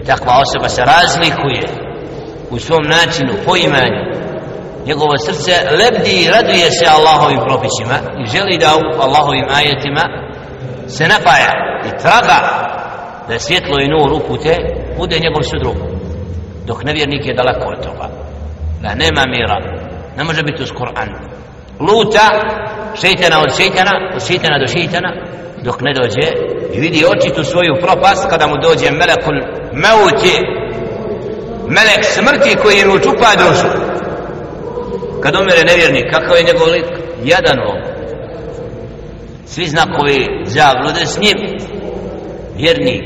takva 0.06 0.34
osoba 0.46 0.70
se 0.70 0.82
razlikuje 0.82 1.64
u 2.50 2.60
svom 2.60 2.84
načinu 2.84 3.34
poimanju 3.46 4.02
njegovo 4.86 5.18
srce 5.18 5.52
lebdi 5.80 6.12
i 6.22 6.30
raduje 6.30 6.72
se 6.72 6.86
Allahovim 6.96 7.40
propisima 7.48 7.98
i 8.22 8.30
želi 8.34 8.58
da 8.58 8.70
u 8.76 9.02
Allahovim 9.02 9.46
ajetima 9.60 10.04
se 10.88 11.08
napaja 11.08 11.52
i 11.88 12.02
traga 12.02 12.40
da 13.28 13.40
svjetlo 13.40 13.80
i 13.80 13.88
nur 13.88 14.14
upute 14.14 14.58
bude 14.98 15.20
njegov 15.20 15.44
sudrug 15.44 15.78
dok 16.66 16.84
nevjernik 16.84 17.26
je 17.26 17.34
daleko 17.34 17.66
od 17.68 17.84
toga. 17.84 18.08
Da 18.82 18.90
nema 18.96 19.24
mira 19.28 19.58
ne 20.18 20.24
može 20.24 20.44
biti 20.44 20.64
uz 20.64 20.72
Kur'an. 20.72 21.10
Luta 21.80 22.28
šeitana 23.02 23.40
od 23.40 23.56
šeitana 23.58 23.92
od 24.16 24.28
šeitana 24.28 24.60
do 24.60 24.68
šeitana 24.68 25.12
dok 25.64 25.82
ne 25.82 25.94
dođe 25.94 26.28
i 26.74 26.80
vidi 26.80 27.06
očitu 27.06 27.44
svoju 27.44 27.74
propast 27.82 28.30
kada 28.30 28.48
mu 28.48 28.56
dođe 28.62 28.92
melekul 28.92 29.38
meuti 29.74 30.36
melek 31.68 32.04
smrti 32.06 32.56
koji 32.62 32.86
mu 32.86 33.00
čupa 33.00 33.32
dušu 33.38 33.89
kad 35.24 35.36
umire 35.36 35.64
nevjernik 35.64 36.12
kakav 36.14 36.38
je 36.38 36.44
njegov 36.44 36.68
lik? 36.68 36.86
Jedan 37.24 37.60
on. 37.60 37.82
Svi 39.46 39.66
znakovi 39.66 40.28
zablude 40.46 41.06
s 41.06 41.20
njim. 41.20 41.38
Vjernik 42.56 43.04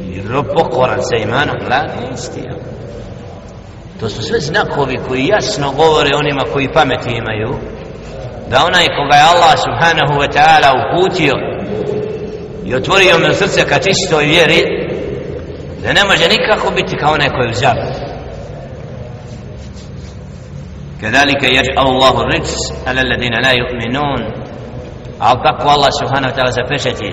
i 0.00 0.20
pokoran 0.54 1.02
sa 1.02 1.16
imanom? 1.16 1.56
La 1.70 1.86
isti 2.14 2.42
to 4.00 4.08
su 4.08 4.22
sve 4.22 4.40
znakovi 4.40 4.98
koji 5.08 5.26
jasno 5.26 5.72
govore 5.72 6.10
onima 6.16 6.42
koji 6.52 6.72
pameti 6.72 7.10
imaju 7.10 7.58
da 8.50 8.64
onaj 8.64 8.86
koga 8.96 9.16
je 9.16 9.28
Allah 9.32 9.54
subhanahu 9.66 10.14
wa 10.22 10.28
ta'ala 10.36 10.70
uputio 10.80 11.34
i 12.66 12.74
otvorio 12.74 13.18
mu 13.18 13.34
srce 13.34 13.64
ka 13.68 13.78
čistoj 13.78 14.24
vjeri 14.24 14.62
da 15.82 15.92
ne 15.92 16.04
može 16.04 16.28
nikako 16.28 16.70
biti 16.70 16.96
kao 16.96 17.12
onaj 17.12 17.28
koji 17.28 17.46
je 17.46 17.50
vzal 17.50 17.76
كذلك 21.01 21.43
يجعل 21.43 21.87
الله 21.87 22.21
الرجس 22.21 22.73
على 22.87 23.01
الذين 23.01 23.33
لا 23.43 23.51
يؤمنون 23.51 24.21
ali 25.19 25.39
kako 25.43 25.69
Allah 25.69 25.91
subhanahu 25.99 26.31
wa 26.31 26.35
ta'ala 26.35 26.51
zapešeti 26.51 27.09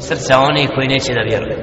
srca 0.00 0.38
oni 0.38 0.68
koji 0.74 0.88
neće 0.88 1.12
da 1.14 1.20
vjeruju 1.30 1.58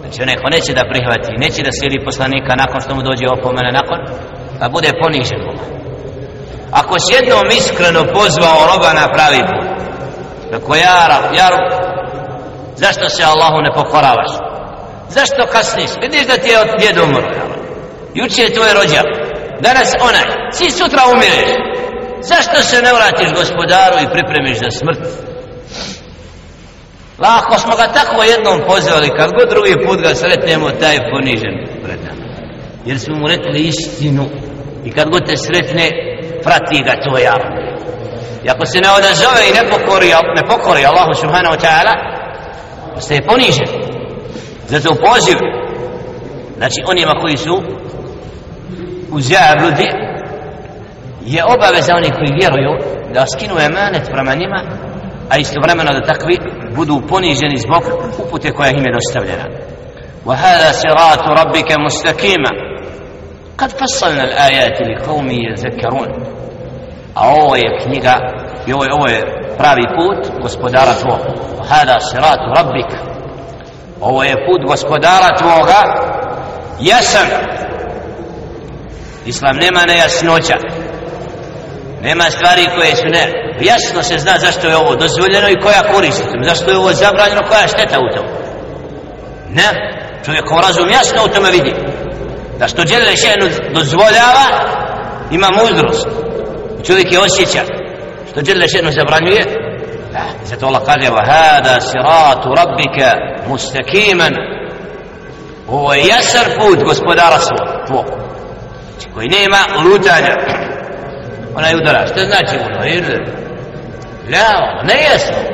znači 0.00 0.22
onaj 0.22 0.36
ko 0.36 0.48
neće 0.50 0.72
da 0.74 0.90
prihvati 0.92 1.40
neće 1.44 1.62
da 1.62 1.72
slijedi 1.72 2.04
poslanika 2.04 2.52
nakon 2.62 2.80
što 2.80 2.94
mu 2.94 3.02
dođe 3.02 3.26
opomena 3.36 3.70
nakon 3.80 3.98
pa 4.60 4.68
bude 4.68 4.90
ponižen 5.02 5.42
ako 6.70 6.98
si 6.98 7.14
jednom 7.14 7.46
iskreno 7.58 8.02
pozvao 8.16 8.60
roba 8.70 8.90
na 9.00 9.06
pravi 9.14 9.42
put 9.50 9.68
tako 10.52 10.74
ja 10.74 10.98
rab, 11.10 11.24
ja 11.40 11.48
rab 11.54 11.64
zašto 12.76 13.08
se 13.08 13.22
Allahu 13.24 13.58
ne 13.66 13.70
pokoravaš 13.74 14.32
zašto 15.08 15.52
kasniš 15.52 15.90
vidiš 16.02 16.26
da 16.26 16.36
ti 16.36 16.48
je 16.48 16.60
od 16.60 16.68
djed 16.80 16.96
umro 16.98 17.28
juče 18.14 18.42
je 18.42 18.54
tvoj 18.54 18.72
rođak 18.74 19.21
danas 19.65 19.89
onaj 20.09 20.25
si 20.55 20.71
sutra 20.71 21.01
umireš 21.13 21.51
zašto 22.21 22.57
se 22.61 22.81
ne 22.81 22.91
vratiš 22.97 23.29
gospodaru 23.39 23.95
i 24.01 24.11
pripremiš 24.13 24.57
za 24.63 24.71
smrt? 24.79 25.03
Lako 27.19 27.59
smo 27.59 27.75
ga 27.75 27.87
tako 27.87 28.23
jednom 28.23 28.57
pozvali 28.67 29.15
kad 29.17 29.29
god 29.37 29.49
drugi 29.49 29.75
put 29.85 30.01
ga 30.01 30.15
sretnemo 30.15 30.69
taj 30.69 30.97
ponižen 31.11 31.55
pred 31.83 31.99
nama. 32.07 32.25
Jer 32.85 32.99
smo 32.99 33.15
mu 33.15 33.27
rekli 33.27 33.67
istinu. 33.67 34.25
I 34.85 34.91
kad 34.91 35.09
god 35.09 35.25
te 35.25 35.37
sretne 35.37 35.85
prati 36.43 36.83
ga 36.83 36.93
to 37.03 37.17
ja 37.17 37.37
i 38.45 38.49
ako 38.49 38.65
se 38.65 38.79
ne 38.79 38.89
odazove 38.99 39.41
i 39.49 39.55
ne 39.57 39.63
pokori, 39.69 40.09
ne 40.35 40.43
pokori 40.51 40.85
Allahu 40.85 41.13
subhanahu 41.21 41.55
wa 41.55 41.61
ta'ala 41.65 41.93
ostaje 42.97 43.27
ponižen. 43.27 43.69
Zato 44.67 44.89
poziv 45.07 45.37
znači 46.57 46.79
onima 46.87 47.13
koji 47.21 47.37
su 47.37 47.55
u 49.15 49.19
zabludi 49.21 49.87
je 51.25 51.43
obaveza 51.45 51.95
oni 51.95 52.11
koji 52.11 52.37
vjeruju 52.39 52.73
da 53.13 53.25
skinu 53.25 53.55
emanet 53.59 54.05
prema 54.13 54.35
njima 54.35 54.63
a 55.29 55.37
istovremeno 55.37 55.91
da 55.93 56.01
takvi 56.13 56.37
budu 56.75 57.01
poniženi 57.09 57.57
zbog 57.57 57.83
upute 58.25 58.51
koja 58.51 58.69
im 58.69 58.85
je 58.85 58.93
dostavljena 58.93 59.45
وهذا 60.25 60.71
صراط 60.71 61.23
ربك 61.39 61.71
مستقيما 61.85 62.49
قد 63.57 63.69
فصلنا 63.69 64.23
الآيات 64.23 64.81
لقوم 64.81 65.29
يذكرون 65.31 66.09
a 67.15 67.27
ovo 67.29 67.55
je 67.55 67.79
knjiga 67.83 68.15
i 68.67 68.73
ovo 68.73 68.83
je, 68.83 68.93
ovo 68.93 69.07
je 69.07 69.21
pravi 69.57 69.83
put 69.97 70.41
gospodara 70.41 70.93
tvog 71.01 71.19
hada 71.69 71.99
siratu 71.99 72.43
rabbik 72.55 72.91
ovo 74.01 74.23
je 74.23 74.45
put 74.45 74.61
gospodara 74.67 75.37
tvoga 75.37 75.79
jasan 76.79 77.27
Islam 79.25 79.55
nema 79.55 79.85
nejasnoća. 79.85 80.57
Nema 82.01 82.23
stvari 82.23 82.67
koje 82.75 82.95
su 82.95 83.05
ne 83.05 83.43
Jasno 83.61 84.03
se 84.03 84.19
zna 84.19 84.31
zašto 84.39 84.67
je 84.67 84.77
ovo 84.77 84.95
dozvoljeno 84.95 85.49
i 85.49 85.59
koja 85.59 85.93
koristi 85.93 86.23
Zašto 86.43 86.71
je 86.71 86.77
ovo 86.77 86.93
zabranjeno, 86.93 87.41
koja 87.49 87.67
šteta 87.67 87.99
u 87.99 88.15
tom. 88.15 88.25
Ne, 89.49 89.69
čovjekov 90.25 90.59
razum 90.59 90.89
jasno 90.89 91.25
u 91.25 91.27
tome 91.27 91.51
vidi. 91.51 91.73
Da 92.59 92.67
što 92.67 92.83
djelje 92.83 93.17
šenu 93.17 93.45
dozvoljava 93.73 94.45
Ima 95.31 95.47
mudrost. 95.61 96.07
Čovjek 96.87 97.11
je 97.11 97.19
osjeća 97.19 97.61
Što 98.31 98.41
djelje 98.41 98.67
šenu 98.67 98.91
zabranjuje? 98.91 99.43
Da, 100.11 100.25
zato 100.43 100.65
Allah 100.65 100.81
kaže 100.85 101.07
Hada 101.07 101.81
siratu 101.81 102.49
rabbika 102.57 103.11
mustakiman 103.47 104.33
Ovo 105.67 105.93
je 105.93 106.07
jasar 106.07 106.45
put 106.59 106.83
gospodara 106.83 107.37
svog 107.87 108.05
Znači, 108.93 109.09
koji 109.13 109.27
nema 109.27 109.57
lutanja. 109.83 110.37
Ona 111.55 111.67
je 111.67 111.75
udara. 111.75 112.07
Što 112.07 112.19
znači 112.19 112.55
ono? 112.65 112.85
Ide 112.85 113.17
la, 114.31 114.83
ne 114.83 115.03
jasno 115.11 115.53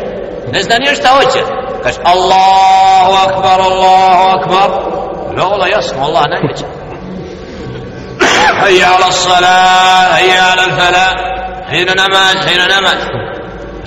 ne 0.53 0.63
zna 0.63 0.75
nije 0.77 0.95
šta 0.95 1.09
hoće. 1.09 1.39
Kaže 1.83 1.99
Allahu 2.03 3.13
akbar 3.27 3.59
Allahu 3.61 4.39
akbar. 4.39 4.69
La, 5.37 5.43
la 5.43 5.47
ono 5.47 5.65
jasno 5.65 6.03
Allah 6.03 6.23
najveće. 6.29 6.65
Hayya 8.61 8.87
ala 8.95 9.11
salat 9.11 10.09
hayya 10.15 10.43
ala 10.51 10.65
fala 10.77 11.07
hayya 11.71 11.95
namaz 11.95 12.35
hayya 12.47 12.67
namaz. 12.75 12.99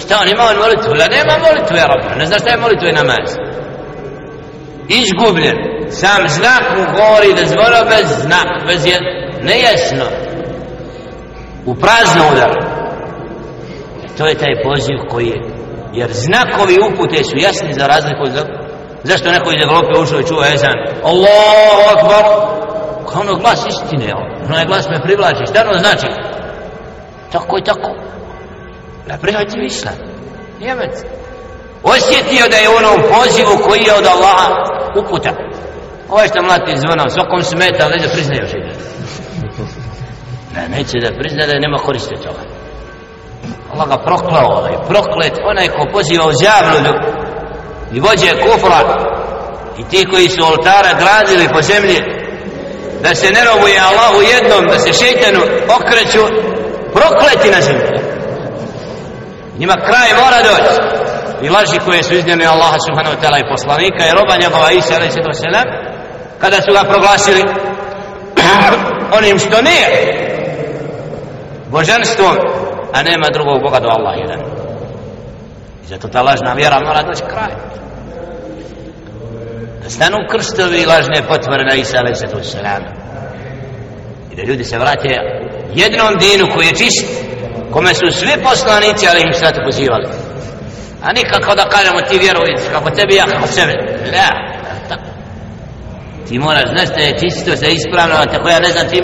Šta 0.04 0.18
on 0.22 0.28
ima 0.28 0.42
on 0.50 0.56
molitvu? 0.56 0.94
La 0.94 1.06
nema 1.16 1.34
molitvu 1.46 1.76
ja 1.76 1.86
rabbi. 1.86 2.18
Ne 2.18 2.26
zna 2.26 2.38
šta 2.38 2.50
je 2.50 2.56
molitvu 2.56 2.88
i 2.88 2.92
namaz. 2.92 3.28
Izgubljen 4.88 5.56
sam 5.90 6.28
znak 6.28 6.62
mu 6.76 6.84
govori 6.96 7.34
da 7.34 7.46
zvora 7.46 7.80
bez 7.90 8.06
znak 8.22 8.66
bez 8.66 8.86
jed 8.86 9.21
nejasno. 9.44 10.04
U 11.66 11.74
prazno 11.74 12.22
udar. 12.32 12.50
To 14.18 14.26
je 14.26 14.34
taj 14.34 14.62
poziv 14.62 14.96
koji 15.08 15.26
je 15.26 15.62
jer 15.92 16.10
znakovi 16.12 16.78
upute 16.92 17.24
su 17.24 17.36
jasni 17.36 17.72
za 17.72 17.86
razliku 17.86 18.24
za, 18.34 18.46
zašto 19.02 19.30
neko 19.30 19.50
iz 19.50 19.62
Evrope 19.62 19.98
ušao 19.98 20.20
i 20.20 20.26
čuva 20.26 20.46
ezan? 20.54 20.74
Allahu 21.04 21.82
Akbar. 21.96 22.24
Kao 23.12 23.20
ono 23.20 23.34
glas 23.34 23.66
istine? 23.68 24.14
Ono 24.46 24.58
je 24.58 24.66
glas 24.66 24.88
me 24.88 25.02
privlači. 25.02 25.46
Šta 25.50 25.62
ono 25.64 25.78
znači? 25.78 26.06
Tako 27.32 27.58
i 27.58 27.64
tako. 27.64 27.90
Da 29.08 29.16
prihvati 29.20 29.58
islam. 29.64 29.94
Njemac. 30.60 30.94
Osjetio 31.82 32.48
da 32.50 32.56
je 32.56 32.68
ono 32.68 32.92
pozivu 32.94 33.68
koji 33.68 33.82
je 33.82 33.94
od 33.94 34.06
Allaha 34.06 34.48
uputa 35.00 35.30
ovaj 36.12 36.28
što 36.28 36.42
mlati 36.42 36.80
zvonom 36.84 37.10
svakom 37.10 37.42
smeta 37.42 37.82
ali 37.84 38.02
da 38.02 38.08
priznaje 38.14 38.40
još 38.40 38.52
ne, 40.56 40.62
neće 40.76 40.96
da 41.04 41.18
prizna 41.18 41.46
da 41.46 41.64
nema 41.64 41.78
koriste 41.78 42.14
toga. 42.26 42.42
Allah 43.72 43.88
ga 43.88 43.98
proklao 44.08 44.48
ovaj, 44.58 44.76
proklet 44.88 45.34
onaj 45.50 45.68
ko 45.68 45.82
poziva 45.92 46.24
u 46.26 46.32
zjavlju 46.32 46.92
i 47.92 48.00
vođe 48.00 48.30
kufra 48.42 48.80
i 49.78 49.82
ti 49.90 50.06
koji 50.10 50.28
su 50.28 50.42
oltara 50.44 50.90
gradili 51.02 51.52
po 51.54 51.62
zemlji 51.62 51.98
da 53.02 53.14
se 53.14 53.30
ne 53.30 53.40
robuje 53.44 53.78
Allahu 53.90 54.18
jednom 54.34 54.62
da 54.72 54.78
se 54.78 54.92
šeitanu 54.92 55.40
okreću 55.78 56.22
prokleti 56.96 57.50
na 57.56 57.60
zemlji. 57.60 57.98
Njima 59.58 59.76
kraj 59.86 60.10
mora 60.22 60.40
doći. 60.48 60.74
I 61.42 61.48
laži 61.48 61.78
koje 61.84 62.02
su 62.02 62.14
iznjene 62.14 62.44
Allaha 62.46 62.78
subhanahu 62.86 63.16
wa 63.16 63.20
ta'ala 63.22 63.38
i 63.40 63.50
poslanika 63.54 64.02
i 64.06 64.14
roba 64.18 64.36
njegova 64.36 64.70
Isa 64.70 64.94
alaihi 64.94 65.12
sallam 65.12 65.34
selam 65.34 65.91
kada 66.42 66.62
su 66.62 66.72
ga 66.72 66.82
proglasili 66.90 67.42
onim 69.18 69.38
što 69.38 69.62
nije 69.62 69.88
božanstvom 71.70 72.36
a 72.92 73.02
nema 73.02 73.26
drugog 73.32 73.62
Boga 73.62 73.80
do 73.80 73.88
Allah 73.88 74.14
jedan. 74.18 74.40
I 75.84 75.86
zato 75.86 76.08
ta 76.08 76.22
lažna 76.22 76.52
vjera 76.52 76.80
mora 76.86 77.02
doći 77.02 77.22
kraj. 77.30 77.52
Da 79.82 79.90
stanu 79.90 80.16
krstovi 80.30 80.86
lažne 80.86 81.22
potvore 81.28 81.64
na 81.64 81.74
Isa 81.74 81.98
alaihi 81.98 82.16
sallam 82.16 82.82
i 84.32 84.36
da 84.36 84.42
ljudi 84.42 84.64
se 84.64 84.78
vrate 84.78 85.08
jednom 85.74 86.18
dinu 86.18 86.46
koji 86.54 86.66
je 86.66 86.76
čist 86.76 87.06
kome 87.72 87.94
su 87.94 88.10
svi 88.10 88.42
poslanici 88.44 89.06
ali 89.10 89.20
im 89.20 89.32
sada 89.32 89.64
pozivali. 89.64 90.08
A 91.02 91.12
nikako 91.12 91.54
da 91.54 91.68
kažemo 91.68 92.00
ti 92.00 92.18
vjeruj 92.18 92.54
kako 92.72 92.90
tebi 92.90 93.14
ja 93.14 93.26
kako 93.26 93.46
sebe. 93.46 93.72
Ne 94.12 94.51
ti 96.28 96.38
moraš 96.38 96.68
znaš 96.74 96.88
da 96.96 97.00
je 97.02 97.18
čisto 97.20 97.56
se 97.56 97.72
ispravno 97.72 98.14
a 98.14 98.26
tako 98.32 98.48
ja 98.48 98.60
ne 98.60 98.70
znam 98.74 98.86
ti 98.90 98.98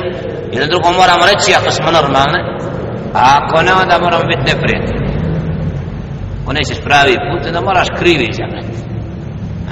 jedno 0.53 0.67
drugo 0.73 0.89
moramo 1.01 1.25
reći 1.33 1.55
ako 1.59 1.71
smo 1.71 1.91
normalne 1.91 2.41
a 3.15 3.21
ako 3.39 3.63
ne 3.63 3.73
onda 3.83 3.99
moramo 4.05 4.25
biti 4.33 4.51
neprijatelji. 4.53 5.09
Ako 6.43 6.53
nećeš 6.53 6.79
pravi 6.89 7.15
put 7.29 7.47
onda 7.47 7.61
moraš 7.61 7.89
krivi 7.99 8.27
izabrati. 8.31 8.79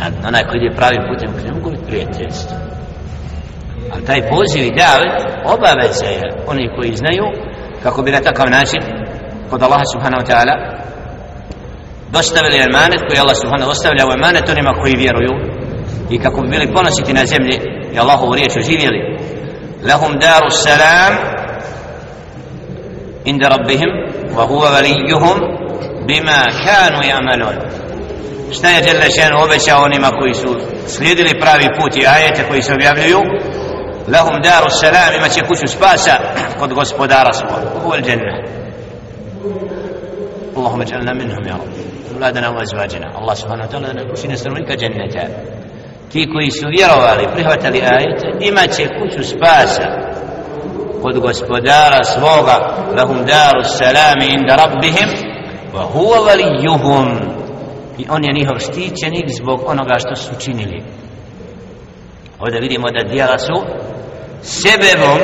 A 0.01 0.29
onaj 0.29 0.45
koji 0.45 0.59
ide 0.59 0.77
pravi 0.77 0.99
putem 1.09 1.31
ne 1.47 1.53
mogu 1.53 1.71
biti 1.71 1.87
prijateljstvo 1.87 2.57
ali 3.93 4.05
taj 4.05 4.29
poziv 4.29 4.63
i 4.65 4.77
davet 4.83 5.17
obaveza 5.45 6.07
je 6.07 6.23
oni 6.47 6.71
koji 6.77 6.97
znaju 6.97 7.27
kako 7.83 8.03
bi 8.03 8.11
na 8.11 8.21
takav 8.21 8.51
način 8.51 8.81
kod 9.51 9.63
Allaha 9.63 9.85
subhanahu 9.93 10.23
wa 10.23 10.29
ta'ala 10.31 10.55
dostavili 12.13 12.57
emanet 12.69 13.01
koji 13.09 13.21
Allah 13.21 13.37
subhanahu 13.37 13.71
ostavlja 13.71 14.07
u 14.07 14.13
emanet 14.19 14.49
onima 14.49 14.73
koji 14.81 14.95
vjeruju 14.97 15.33
i 16.10 16.20
kako 16.20 16.42
bi 16.42 16.48
bili 16.48 16.74
ponositi 16.74 17.14
na 17.14 17.26
zemlji 17.26 17.60
i 17.94 18.00
Allahovu 18.00 18.36
riječ 18.36 18.58
oživjeli 18.58 19.18
lahum 19.84 20.20
daru 20.20 20.50
salam 20.50 21.14
inda 23.26 23.50
rabbihim 23.50 23.90
wa 24.38 24.44
huwa 24.48 24.72
valijuhum 24.72 25.38
bima 26.08 26.42
kanu 26.66 27.00
yamalun 27.12 27.56
šta 28.52 28.70
je 28.70 28.84
Jalla 28.88 29.10
šan 29.16 29.34
obećao 29.44 29.84
onima 29.84 30.10
koji 30.20 30.34
su 30.34 30.58
slijedili 30.88 31.40
pravi 31.40 31.68
put 31.80 31.96
i 31.96 32.08
ajete 32.08 32.44
koji 32.50 32.62
se 32.62 32.74
objavljuju 32.74 33.22
lahum 34.08 34.42
daru 34.44 34.70
salam 34.70 35.16
ima 35.18 35.30
će 35.30 35.42
kuću 35.42 35.68
spasa 35.68 36.16
kod 36.60 36.74
gospodara 36.74 37.34
svog 37.34 37.84
huwa 37.84 37.96
al-jannah 37.96 38.62
اللهم 40.58 40.82
اجعلنا 40.82 41.14
منهم 41.14 41.44
يا 41.48 41.54
رب 41.54 41.74
أولادنا 42.16 42.50
وأزواجنا 42.50 43.20
الله 43.20 43.34
سبحانه 43.34 43.64
وتعالى 43.64 43.94
نكوشي 43.94 44.28
نسرونك 44.28 44.72
جنة 44.72 45.16
ti 46.12 46.29
koji 46.33 46.51
su 46.51 46.66
vjerovali, 46.69 47.33
prihvatali 47.35 47.81
ajete, 47.81 48.27
imat 48.40 48.71
će 48.77 48.88
kuću 48.99 49.23
spasa 49.29 50.07
kod 51.03 51.19
gospodara 51.19 52.05
svoga, 52.05 52.57
lahum 52.97 53.16
daru 53.16 53.62
salami 53.64 54.27
inda 54.27 54.57
rabbihim, 54.57 55.09
wa 55.75 55.83
huwa 55.92 56.19
valijuhum. 56.27 57.37
I 57.99 58.07
on 58.11 58.25
je 58.25 58.33
njihov 58.33 58.59
štićenik 58.59 59.27
zbog 59.40 59.61
onoga 59.66 59.95
što 59.99 60.16
su 60.16 60.40
činili. 60.40 60.83
Ovdje 62.40 62.61
vidimo 62.61 62.87
da 62.90 63.09
dijela 63.12 63.38
su 63.38 63.57
sebebom 64.42 65.19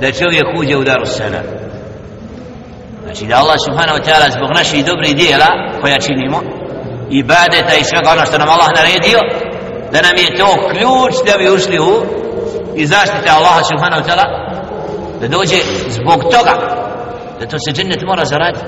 da 0.00 0.12
čovjek 0.12 0.44
uđe 0.58 0.76
u 0.76 0.84
daru 0.84 1.06
salam 1.06 1.44
Znači 3.04 3.26
da 3.26 3.36
Allah 3.36 3.58
subhanahu 3.66 3.98
wa 3.98 4.04
ta'ala 4.06 4.30
zbog 4.36 4.50
naših 4.54 4.84
dobrih 4.84 5.16
dijela 5.16 5.50
koja 5.80 5.98
činimo 5.98 6.38
ibadeta 7.10 7.74
i 7.80 7.84
svega 7.84 8.10
ono 8.10 8.26
što 8.26 8.38
nam 8.38 8.48
Allah 8.48 8.70
naredio 8.76 9.18
da 9.91 10.01
nam 10.01 10.15
je 10.17 10.37
to 10.39 10.49
ključ 10.69 11.13
da 11.25 11.37
bi 11.37 11.55
ušli 11.55 11.79
u 11.79 11.93
i 12.75 12.85
zaštite 12.85 13.29
Allaha 13.29 13.63
subhanahu 13.63 14.01
wa 14.01 14.07
ta'ala 14.09 14.25
da 15.21 15.27
dođe 15.27 15.55
zbog 15.89 16.21
toga 16.23 16.53
da 17.39 17.45
to 17.47 17.57
se 17.59 17.71
džennet 17.73 18.01
mora 18.07 18.25
zaraditi 18.25 18.65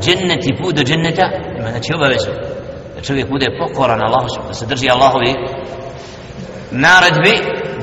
džennet 0.00 0.46
i 0.46 0.62
put 0.62 0.74
do 0.74 0.82
dženneta 0.82 1.26
ima 1.58 1.70
znači 1.70 1.92
obavezu 1.94 2.30
da 2.94 3.00
čovjek 3.02 3.28
bude 3.28 3.46
pokoran 3.58 4.02
Allahu 4.02 4.26
da 4.48 4.54
se 4.54 4.66
drži 4.66 4.90
Allahovi 4.90 5.34
naredbi 6.70 7.34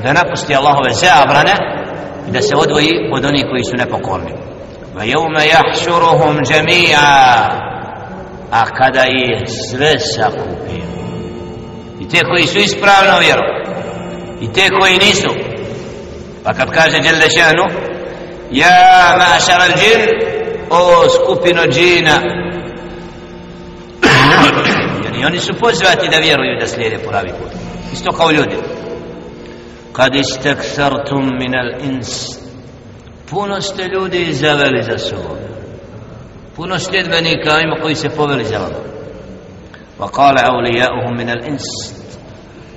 da 0.04 0.14
napusti 0.14 0.56
Allahove 0.56 0.92
zabrane 0.92 1.56
i 2.28 2.32
da 2.32 2.42
se 2.42 2.56
odvoji 2.56 2.92
od 3.14 3.26
onih 3.26 3.46
koji 3.52 3.64
su 3.64 3.76
nepokorni 3.76 4.34
ويوم 5.00 5.36
يحشرهم 5.38 6.42
جميعا 6.42 7.50
a 8.52 8.66
kada 8.66 9.06
ih 9.06 9.44
sve 9.70 10.00
sakupio 10.00 10.93
i 12.05 12.09
te 12.09 12.21
koji 12.25 12.47
su 12.47 12.59
ispravno 12.59 13.19
vjeru. 13.19 13.43
I 14.41 14.53
te 14.53 14.69
koji 14.81 14.99
nisu. 14.99 15.29
Pa 16.45 16.53
kad 16.53 16.71
kaže 16.71 17.01
Đelde 17.01 17.31
šanu 17.31 17.65
ja 18.51 19.17
mašar 19.19 19.61
al 19.61 19.79
džin 19.79 20.09
o 20.71 21.09
skupino 21.09 21.63
džina 21.63 22.21
jer 25.05 25.15
i 25.21 25.25
oni 25.25 25.39
su 25.39 25.53
pozvati 25.61 26.09
da 26.09 26.19
vjeruju 26.19 26.59
da 26.61 26.67
slijede 26.67 26.99
pravi 26.99 27.29
put. 27.29 27.53
Isto 27.93 28.13
kao 28.13 28.31
ljudi. 28.31 28.57
Kad 29.93 30.15
istaktartum 30.15 31.31
min 31.39 31.55
al 31.55 31.91
ins 31.91 32.39
puno 33.31 33.61
ste 33.61 33.83
ljudi 33.83 34.33
zaveli 34.33 34.83
za 34.83 34.99
sobom. 34.99 35.37
Puno 36.57 36.79
sljedbenika 36.79 37.61
ima 37.61 37.77
koji 37.83 37.95
se 37.95 38.09
poveli 38.09 38.45
za 38.45 38.59
vama. 38.59 38.94
wa 40.00 40.12
kale 40.12 40.42
awlijauhum 40.42 41.18
min 41.18 41.30
al 41.30 41.44
ins 41.48 41.64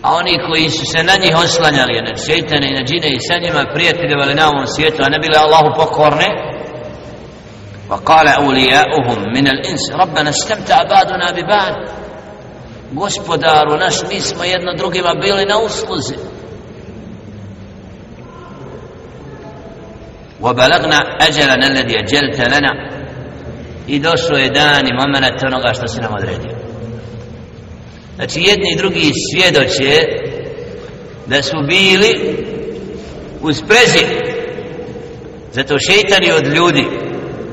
a 0.03 0.15
oni 0.15 0.39
koji 0.47 0.71
su 0.71 0.87
se 0.87 1.03
na 1.05 1.13
njih 1.23 1.37
oslanjali 1.45 2.03
na 2.03 2.17
šeitane 2.17 2.67
i 2.69 2.75
na 2.75 2.83
džine 2.85 3.09
i 3.09 3.21
sa 3.21 3.35
njima 3.43 3.65
prijateljevali 3.75 4.35
na 4.35 4.49
ovom 4.49 4.67
svijetu 4.67 5.03
a 5.03 5.09
ne 5.09 5.19
bili 5.19 5.37
Allahu 5.37 5.69
pokorne 5.77 6.29
wa 7.91 7.99
kale 8.05 8.31
awlijauhum 8.39 9.19
min 9.35 9.49
al 9.49 9.61
ins 9.71 9.85
rabbana 10.01 10.33
stemta 10.33 10.75
abaduna 10.85 11.33
bi 11.35 11.43
ba'd 11.43 11.75
gospodaru 12.93 13.77
naš 13.77 13.97
mi 14.11 14.21
smo 14.21 14.45
jedno 14.45 14.75
drugima 14.75 15.15
bili 15.15 15.45
na 15.47 15.59
usluzi 15.59 16.17
وبلغنا 20.43 20.97
أجلنا 21.27 21.67
الذي 21.67 21.95
أجلت 22.01 22.41
لنا 22.41 22.73
i 23.87 23.99
došlo 23.99 24.39
je 24.39 24.49
dan 24.51 24.87
i 24.87 24.93
moment 24.93 25.43
onoga 25.43 25.73
što 25.75 25.87
se 25.87 26.01
nam 26.01 26.15
odredio 26.15 26.56
znači 28.18 28.40
jedni 28.42 28.72
i 28.74 28.78
drugi 28.78 29.12
svjedoče 29.32 30.02
da 31.28 31.44
su 31.44 31.56
bili 31.68 32.38
u 33.42 33.54
sprezi. 33.54 34.06
Zato 35.52 35.80
šeitani 35.80 36.32
od 36.32 36.48
ljudi 36.48 36.86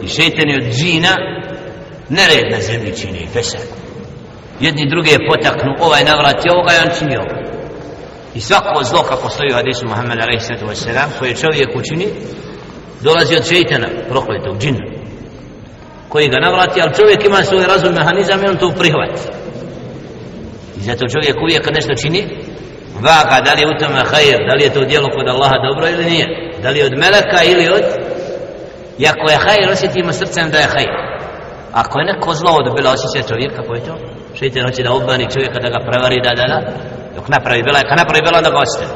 i 0.05 0.09
šeitani 0.09 0.55
od 0.55 0.73
džina 0.73 1.17
nered 2.09 2.53
na 2.53 2.61
zemlji 2.61 2.97
čini 2.97 3.19
i 3.19 3.27
fesad 3.27 3.61
jedni 4.61 4.91
druge 4.91 5.11
potaknu 5.31 5.71
ovaj 5.81 6.05
navrati 6.05 6.49
ovoga 6.51 6.73
i 6.73 6.87
on 6.87 6.99
čini 6.99 7.17
ovo. 7.17 7.35
I 8.35 8.41
svako 8.41 8.85
zlo 8.85 9.03
kako 9.03 9.31
stoji 9.31 9.51
u 9.53 9.57
hadisu 9.57 9.87
Muhammed 9.87 10.19
a.s. 10.19 10.49
koje 11.19 11.37
čovjek 11.37 11.69
učini 11.77 12.07
dolazi 13.01 13.37
od 13.37 13.49
šeitana 13.49 13.89
prokletog 14.09 14.59
džina 14.59 14.81
koji 16.09 16.29
ga 16.29 16.39
navrati 16.41 16.81
ali 16.81 16.95
čovjek 16.95 17.25
ima 17.25 17.45
svoj 17.45 17.67
razum 17.67 17.95
mehanizam 17.95 18.45
i 18.45 18.49
on 18.49 18.57
to 18.57 18.75
prihvati 18.79 19.44
zato 20.84 21.06
čovjek 21.14 21.36
uvijek 21.44 21.64
kad 21.66 21.74
nešto 21.74 21.94
čini 22.02 22.22
vaga 23.08 23.42
da 23.46 23.54
li 23.54 23.62
je 23.62 23.68
u 23.68 23.80
tome 23.80 24.02
hajr 24.12 24.40
da 24.48 24.54
li 24.56 24.64
je 24.64 24.74
to 24.74 24.82
djelo 24.86 25.08
kod 25.16 25.28
Allaha 25.28 25.56
dobro 25.68 25.88
ili 25.88 26.06
nije 26.06 26.26
da 26.64 26.70
li 26.70 26.80
je 26.80 26.86
od 26.86 26.96
meleka 26.98 27.40
ili 27.52 27.70
od 27.70 27.86
i 28.98 29.08
ako 29.08 29.32
je 29.32 29.38
hajr 29.46 29.70
osjetimo 29.72 30.12
srcem 30.14 30.50
da 30.52 30.58
je 30.58 30.68
hajr 30.74 30.94
ako 31.74 32.00
je 32.00 32.06
neko 32.06 32.34
zlo 32.34 32.52
odbila 32.62 32.92
osjeća 32.92 33.28
čovjek 33.28 33.56
kako 33.56 33.74
je 33.76 33.84
to 33.84 33.96
šeitan 34.40 34.64
hoće 34.66 34.84
da 34.84 34.94
obmani 34.94 35.32
čovjeka 35.34 35.60
da 35.60 35.70
ga 35.70 35.80
prevari 35.88 36.18
da 36.24 36.32
da 36.40 36.46
da 36.54 36.60
dok 37.16 37.28
napravi 37.28 37.64
bila 37.64 37.80
kad 37.80 37.98
napravi 37.98 38.22
bila 38.22 38.42
da 38.42 38.50
ga 38.50 38.58
osjeća 38.58 38.90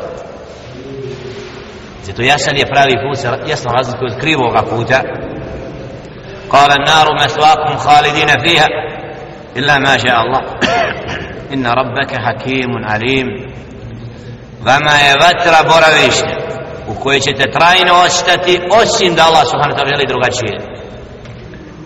zato 2.03 2.21
jasan 2.21 2.57
je 2.57 2.71
pravi 2.73 2.95
put 3.03 3.19
jasno 3.49 3.71
razliku 3.71 4.05
od 4.05 4.19
krivoga 4.21 4.61
puta 4.69 5.01
قال 6.53 6.71
النار 6.71 7.07
مثواكم 7.23 7.77
خالدين 7.77 8.27
فيها 8.27 8.67
إلا 9.57 9.77
ما 9.77 9.97
شاء 9.97 10.21
الله 10.21 10.41
إن 11.53 11.67
ربك 11.67 12.11
حكيم 12.15 12.69
عليم 12.85 13.53
vama 14.65 14.91
je 14.91 15.13
vatra 15.21 15.63
boravište 15.69 16.33
u 16.87 16.93
kojoj 16.93 17.19
ćete 17.19 17.51
trajno 17.51 17.93
ostati 18.05 18.59
osim 18.81 19.15
da 19.15 19.23
Allah 19.25 19.45
subhanahu 19.51 19.75
wa 19.75 19.77
ta'ala 19.77 19.95
želi 19.95 20.07
drugačije 20.07 20.55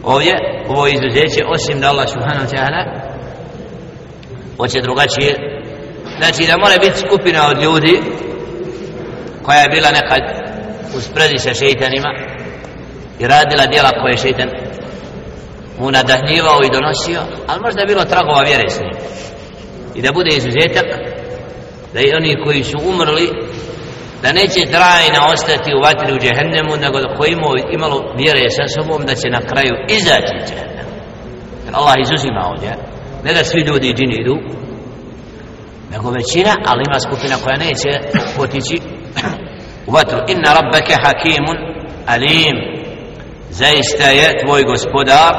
ovdje 0.03 0.33
ovo 0.69 0.87
izuzeće 0.87 1.41
osim 1.55 1.79
da 1.81 1.89
Allah 1.89 2.09
subhanahu 2.09 2.45
wa 2.45 2.55
ta'ala 2.55 2.81
hoće 4.57 4.81
drugačije 4.81 5.35
znači 6.17 6.47
da 6.47 6.57
mora 6.57 6.75
biti 6.81 6.99
skupina 6.99 7.47
od 7.47 7.61
ljudi 7.63 8.01
koja 9.43 9.59
je 9.59 9.69
bila 9.69 9.89
nekad 9.91 10.21
u 10.97 11.01
sprezi 11.01 11.37
sa 11.37 11.53
šeitanima 11.53 12.11
i 13.19 13.27
radila 13.27 13.65
djela 13.65 13.89
koje 13.89 14.11
je 14.11 14.17
šeitan 14.17 14.49
mu 15.79 15.91
nadahnivao 15.91 16.59
i 16.63 16.73
donosio 16.73 17.21
ali 17.47 17.61
možda 17.61 17.81
je 17.81 17.87
bilo 17.87 18.03
tragova 18.03 18.41
vjere 18.41 18.69
s 18.69 18.79
njim 18.79 18.93
i 19.94 20.02
da 20.02 20.12
bude 20.12 20.30
izuzetak 20.36 20.86
da 21.94 22.00
i 22.00 22.12
oni 22.18 22.42
koji 22.44 22.64
su 22.64 22.78
umrli 22.90 23.28
da 24.22 24.32
neće 24.32 24.70
trajno 24.74 25.20
ostati 25.32 25.74
u 25.74 25.82
vatri 25.86 26.12
u 26.12 26.18
džehennemu 26.22 26.76
nego 26.84 27.00
da 27.00 27.14
koji 27.16 27.32
imao, 27.32 27.54
imalo 27.72 28.14
vjere 28.16 28.50
sa 28.50 28.66
sobom 28.74 29.02
da 29.06 29.14
će 29.14 29.28
na 29.30 29.40
kraju 29.50 29.74
izaći 29.88 30.34
iz 30.44 30.50
jer 31.64 31.74
Allah 31.74 31.94
izuzima 32.00 32.40
ovdje 32.50 32.70
ne 33.24 33.32
da 33.32 33.44
svi 33.44 33.60
ljudi 33.60 33.88
i 33.88 33.94
džini 33.94 34.16
idu 34.20 34.36
nego 35.92 36.10
većina 36.10 36.52
ali 36.66 36.82
ima 36.88 37.00
skupina 37.00 37.36
koja 37.44 37.56
neće 37.56 37.90
potići 38.36 38.76
u 39.86 39.92
vatru. 39.92 40.18
Inna 40.28 40.54
rabbeke 40.58 40.94
hakimun 41.04 41.56
alim. 42.06 42.56
Zaista 43.50 44.04
je 44.04 44.44
tvoj 44.44 44.62
gospodar 44.62 45.34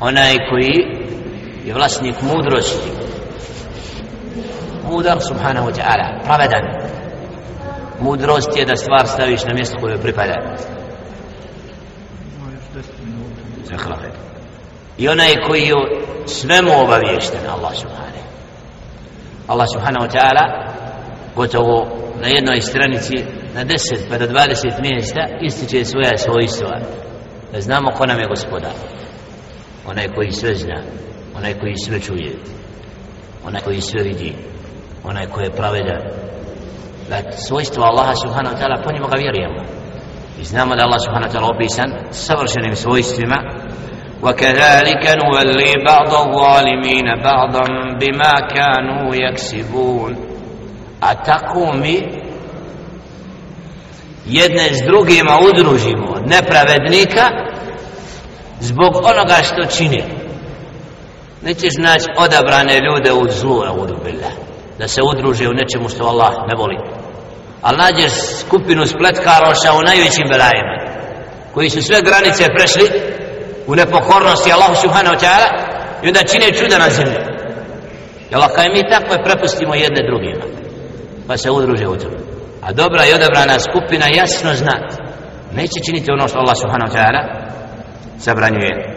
onaj 0.00 0.36
koji 0.50 0.95
je 1.66 1.74
vlasnik 1.74 2.22
mudrosti. 2.22 2.90
Mudar 4.90 5.20
subhanahu 5.20 5.66
wa 5.68 5.74
ta'ala 5.74 6.22
pravedan. 6.24 6.64
Mudrost 8.00 8.56
je 8.56 8.64
da 8.64 8.76
stvar 8.76 9.06
staviš 9.06 9.44
na 9.44 9.54
mjesto 9.54 9.78
koje 9.80 9.98
pripada. 9.98 10.56
I 14.98 15.08
onaj 15.08 15.34
koji 15.48 15.62
je 15.62 15.74
svemu 16.26 16.70
obavješten 16.82 17.40
Allah 17.50 17.74
subhanahu. 17.74 18.26
Allah 19.46 19.66
subhanahu 19.74 20.06
wa 20.06 20.12
ta'ala 20.12 20.44
gotovo 21.36 21.86
na 22.20 22.28
jednoj 22.28 22.60
stranici 22.60 23.14
na 23.54 23.64
10 23.64 24.08
pa 24.10 24.18
do 24.18 24.26
20 24.26 24.80
mjesta 24.80 25.20
ističe 25.40 25.84
svoja 25.84 26.18
svojstva. 26.18 26.80
Da 27.52 27.60
znamo 27.60 27.90
ko 27.90 28.06
nam 28.06 28.18
je 28.20 28.28
gospodar. 28.28 28.72
Onaj 29.86 30.08
koji 30.08 30.32
sve 30.32 30.54
zna 30.54 30.82
onaj 31.37 31.53
koji 31.53 31.77
sve 31.77 31.99
čuje 31.99 32.35
onaj 33.45 33.61
koji 33.61 33.81
sve 33.81 34.03
vidi 34.03 34.35
onaj 35.03 35.25
koji 35.25 35.45
je 35.45 35.51
pravedan 35.51 36.01
da 37.09 37.31
svojstvo 37.31 37.83
Allaha 37.83 38.15
subhanahu 38.15 38.55
wa 38.55 38.59
ta'ala 38.59 38.83
po 38.83 38.91
njima 38.93 39.07
ga 39.07 39.17
vjerujemo 39.17 39.63
i 40.41 40.43
znamo 40.43 40.75
da 40.75 40.83
Allah 40.83 40.99
subhanahu 41.05 41.33
wa 41.33 41.37
ta'ala 41.37 41.55
opisan 41.55 41.89
savršenim 42.11 42.75
svojstvima 42.75 43.37
وكذلك 44.23 45.03
نولي 45.23 45.73
بعض 45.87 46.13
الظالمين 46.13 47.07
بعضا 47.23 47.65
بما 48.01 48.33
كانوا 48.55 49.15
يكسبون 49.15 50.15
أتقومي 51.03 52.21
jedne 54.25 54.73
s 54.73 54.81
drugima 54.85 55.39
udružimo 55.49 56.15
nepravednika 56.25 57.29
zbog 58.59 58.95
onoga 58.95 59.35
što 59.43 59.77
čini 59.77 60.03
nećeš 61.46 61.74
naći 61.78 62.06
odabrane 62.24 62.80
ljude 62.86 63.12
u 63.12 63.24
zlu 63.30 63.58
a 63.66 63.72
udubila 63.72 64.30
da 64.78 64.88
se 64.88 65.00
udruže 65.02 65.48
u 65.48 65.58
nečemu 65.60 65.88
što 65.88 66.04
Allah 66.04 66.32
ne 66.48 66.54
voli. 66.56 66.78
Ali 67.62 67.76
nađeš 67.76 68.12
skupinu 68.40 68.86
spletkaroša 68.86 69.70
u 69.72 69.82
najvećim 69.82 70.26
belajima 70.28 70.76
koji 71.54 71.70
su 71.70 71.82
sve 71.82 71.98
granice 72.02 72.44
prešli 72.56 72.86
u 73.66 73.74
nepokornosti 73.74 74.52
Allahu 74.52 74.74
subhanahu 74.74 75.16
wa 75.16 75.20
ta'ala 75.24 75.48
i 76.02 76.08
onda 76.08 76.22
čine 76.22 76.52
čuda 76.52 76.78
na 76.78 76.90
zemlji. 76.90 77.18
Jel 78.30 78.42
ako 78.42 78.60
je 78.60 78.68
mi 78.68 78.90
tako 78.90 79.12
je 79.12 79.24
prepustimo 79.24 79.74
jedne 79.74 80.02
drugima 80.08 80.44
pa 81.28 81.36
se 81.36 81.50
udruže 81.50 81.86
u 81.88 81.96
tome 81.96 82.16
a 82.62 82.72
dobra 82.72 83.06
i 83.06 83.14
odabrana 83.14 83.58
skupina 83.60 84.06
jasno 84.14 84.54
zna 84.54 84.76
neće 85.52 85.80
činiti 85.86 86.12
ono 86.12 86.28
što 86.28 86.38
Allah 86.38 86.56
subhanahu 86.56 86.92
wa 86.92 86.96
ta'ala 86.98 87.22
zabranjuje. 88.18 88.95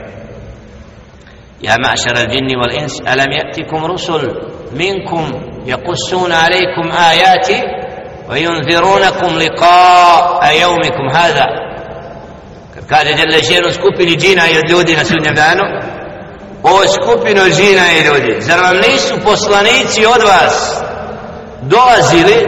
يا 1.62 1.76
معشر 1.76 2.16
الجن 2.16 2.56
والإنس 2.56 3.00
ألم 3.00 3.32
يأتكم 3.32 3.84
رسل 3.84 4.32
منكم 4.72 5.32
يقصون 5.66 6.32
عليكم 6.32 6.92
آياتي 7.10 7.62
وينذرونكم 8.30 9.38
لقاء 9.38 10.60
يومكم 10.60 11.16
هذا 11.16 11.46
kaže 12.88 13.14
Đele 13.14 13.42
ženu 13.42 13.70
skupini 13.72 14.16
džina 14.16 14.42
i 14.48 14.58
od 14.58 14.70
ljudi 14.70 14.96
na 14.96 15.04
sudnjem 15.04 15.34
danu 15.34 15.62
o 16.62 16.80
skupino 16.88 17.44
džina 17.44 17.82
i 17.92 18.04
ljudi 18.06 18.40
zar 18.40 18.60
vam 18.60 18.76
nisu 18.76 19.14
poslanici 19.24 20.06
od 20.06 20.22
vas 20.22 20.82
dolazili 21.62 22.46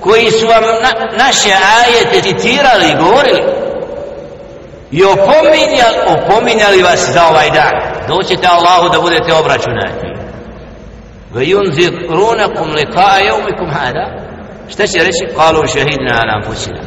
koji 0.00 0.30
su 0.30 0.46
vam 0.46 0.62
na, 0.62 1.24
naše 1.24 1.50
ajete 1.78 2.22
citirali 2.22 2.90
i 2.90 2.96
govorili 2.96 3.42
i 4.90 5.04
opominjali, 5.04 5.96
opominjali 6.06 6.82
vas 6.82 7.10
za 7.12 7.26
ovaj 7.30 7.50
dan 7.50 7.93
doćete 8.08 8.46
Allahu 8.46 8.88
da 8.92 9.00
budete 9.00 9.32
obračunati 9.34 10.06
ve 11.34 11.44
yunzirunakum 11.44 12.68
liqa'a 12.78 13.18
yawmikum 13.28 13.70
hada 13.72 14.06
šta 14.68 14.86
će 14.86 14.98
reći 14.98 15.24
qalu 15.36 15.66
shahidna 15.68 16.12
ala 16.22 16.32
anfusina 16.36 16.80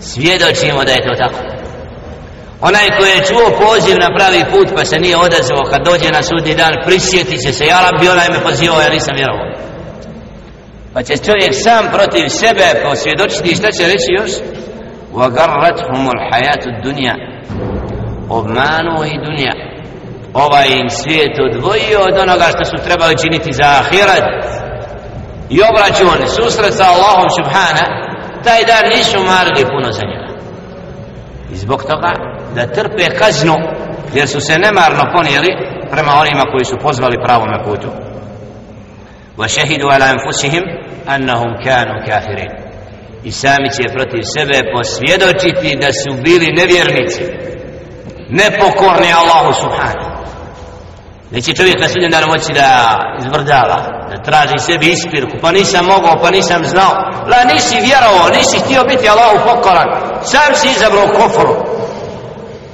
svjedočimo 0.00 0.84
da 0.84 0.92
je 0.92 1.06
to 1.08 1.14
tako 1.14 1.40
onaj 2.60 2.88
koji 2.98 3.10
je 3.10 3.24
čuo 3.28 3.58
poziv 3.66 3.96
na 3.98 4.10
pravi 4.18 4.44
put 4.52 4.68
pa 4.76 4.84
se 4.84 4.98
nije 4.98 5.16
odazvao 5.16 5.64
kad 5.70 5.84
dođe 5.84 6.10
na 6.10 6.22
sudni 6.22 6.54
dan 6.54 6.74
prisjeti 6.86 7.38
će 7.38 7.52
se 7.52 7.66
ja 7.66 7.78
rabbi 7.90 8.08
onaj 8.08 8.28
me 8.28 8.40
pozivao 8.42 8.80
ja 8.80 8.88
nisam 8.88 9.14
vjerovao 9.16 9.46
pa 10.94 11.02
će 11.02 11.16
čovjek 11.16 11.54
sam 11.54 11.84
protiv 11.92 12.28
sebe 12.28 12.66
posvjedočiti 12.84 13.56
šta 13.56 13.72
će 13.72 13.86
reći 13.86 14.10
još 14.20 14.30
وغرتهم 15.14 16.10
الحياة 16.10 16.62
الدنيا 16.66 17.14
obmanuo 18.29 19.03
i 19.05 19.19
dunja. 19.25 19.53
Ovaj 20.33 20.67
im 20.67 20.89
svijet 20.89 21.35
odvojio 21.47 21.99
od 22.09 22.17
onoga 22.23 22.47
što 22.53 22.65
su 22.65 22.85
trebali 22.85 23.17
činiti 23.17 23.53
za 23.53 23.67
ahirat 23.81 24.25
i 25.49 25.57
obračun 25.69 26.27
susret 26.27 26.73
sa 26.73 26.83
Allahom 26.83 27.29
subhana 27.37 27.85
taj 28.43 28.61
dan 28.65 28.85
nisu 28.95 29.19
marili 29.19 29.69
puno 29.71 29.91
za 29.91 30.01
njega. 30.09 30.29
I 31.53 31.55
zbog 31.55 31.83
toga 31.83 32.11
da 32.55 32.67
trpe 32.67 33.17
kaznu 33.19 33.55
jer 34.13 34.27
su 34.27 34.39
se 34.41 34.59
nemarno 34.59 35.03
ponijeli 35.15 35.51
prema 35.91 36.11
onima 36.21 36.43
koji 36.51 36.65
su 36.65 36.77
pozvali 36.77 37.23
pravome 37.25 37.63
putu. 37.63 37.89
Wa 39.37 39.47
shahidu 39.47 39.87
ala 39.87 40.05
anfusihim 40.05 40.63
annahum 41.07 41.51
kanu 41.65 41.93
kafirin. 42.07 42.51
I 43.23 43.31
sami 43.31 43.69
će 43.75 43.93
protiv 43.95 44.21
sebe 44.35 44.57
posvjedočiti 44.75 45.77
da 45.81 45.93
su 45.93 46.21
bili 46.23 46.47
nevjernici 46.59 47.23
nepokorni 48.29 49.13
Allahu 49.13 49.53
subhanahu. 49.53 50.09
Neće 51.31 51.53
čovjek 51.53 51.79
na 51.79 51.87
sudnjem 51.87 52.11
danu 52.11 52.27
moći 52.27 52.53
da 52.53 52.97
izvrdava 53.19 53.77
da 54.09 54.23
traži 54.23 54.57
sebi 54.59 54.91
ispirku 54.91 55.37
pa 55.41 55.51
nisam 55.51 55.85
mogao, 55.85 56.15
pa 56.21 56.29
nisam 56.31 56.65
znao. 56.65 56.93
La 57.31 57.53
nisi 57.53 57.75
vjerovao, 57.87 58.29
nisi 58.37 58.59
htio 58.59 58.83
biti 58.83 59.09
Allahu 59.09 59.37
pokoran. 59.47 59.87
Sam 60.23 60.55
si 60.55 60.67
izabrao 60.69 61.07
koforu. 61.07 61.55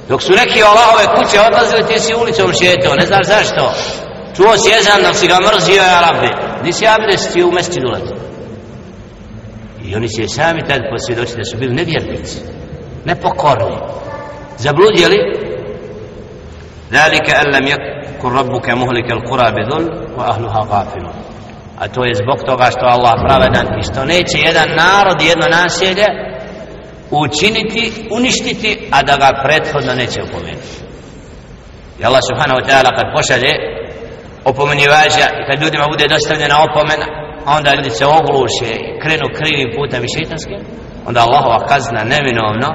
Dok 0.08 0.22
su 0.22 0.32
neki 0.32 0.62
Allahove 0.62 1.04
kuće 1.16 1.40
odlazili 1.40 1.86
ti 1.86 2.00
si 2.00 2.14
ulicom 2.14 2.52
šetao, 2.52 2.94
ne 2.94 3.06
znaš 3.06 3.26
zašto. 3.26 3.72
Čuo 4.36 4.56
si 4.56 4.70
jezan 4.70 5.02
da 5.02 5.14
si 5.14 5.28
ga 5.28 5.38
mrzio 5.40 5.82
ja 5.82 6.00
rabbi. 6.00 6.30
Nisi 6.64 6.86
abdes 6.86 7.32
ti 7.32 7.42
u 7.42 7.52
mesti 7.52 7.80
dulati. 7.80 8.12
i 9.84 9.96
oni 9.96 10.08
se 10.08 10.28
sami 10.28 10.66
tad 10.68 10.80
posvjedoči 10.90 11.36
da 11.36 11.44
su 11.44 11.56
bili 11.56 11.74
nevjernici 11.74 12.38
nepokorni. 13.04 13.76
Zabludjeli 14.58 15.18
ذلك 16.91 17.29
أن 17.29 17.45
لم 17.55 17.67
يكن 17.67 18.29
ربك 18.29 18.69
مهلك 18.69 19.11
القرى 19.11 19.51
بظلم 19.51 20.17
وأهلها 20.17 20.61
غافلون 20.69 21.13
a 21.81 21.87
to 21.87 22.05
je 22.05 22.15
zbog 22.15 22.39
toga 22.45 22.65
što 22.71 22.85
Allah 22.85 23.13
pravedan 23.25 23.79
i 23.79 23.83
što 23.83 24.05
neće 24.05 24.37
jedan 24.37 24.69
narod 24.75 25.21
jedno 25.21 25.47
naselje 25.51 26.05
učiniti, 27.11 28.07
uništiti 28.11 28.87
a 28.91 29.03
da 29.03 29.15
ga 29.17 29.41
prethodno 29.43 29.93
neće 29.93 30.21
opomenuti 30.23 30.73
i 31.99 32.05
Allah 32.05 32.21
subhanahu 32.29 32.59
wa 32.59 32.65
ta'ala 32.69 32.89
kad 32.97 33.05
pošalje 33.15 33.53
opomenjivača 34.45 35.25
i 35.39 35.45
kad 35.47 35.61
ljudima 35.63 35.85
bude 35.93 36.07
dostavljena 36.07 36.55
opomena 36.67 37.07
onda 37.57 37.73
ljudi 37.75 37.89
se 37.89 38.05
ogluše 38.05 38.71
krenu 39.03 39.27
krivim 39.37 39.69
putem 39.77 40.03
i 40.03 40.13
šeitanskim 40.15 40.61
onda 41.07 41.19
Allahova 41.21 41.59
kazna 41.71 42.01
neminovno 42.13 42.69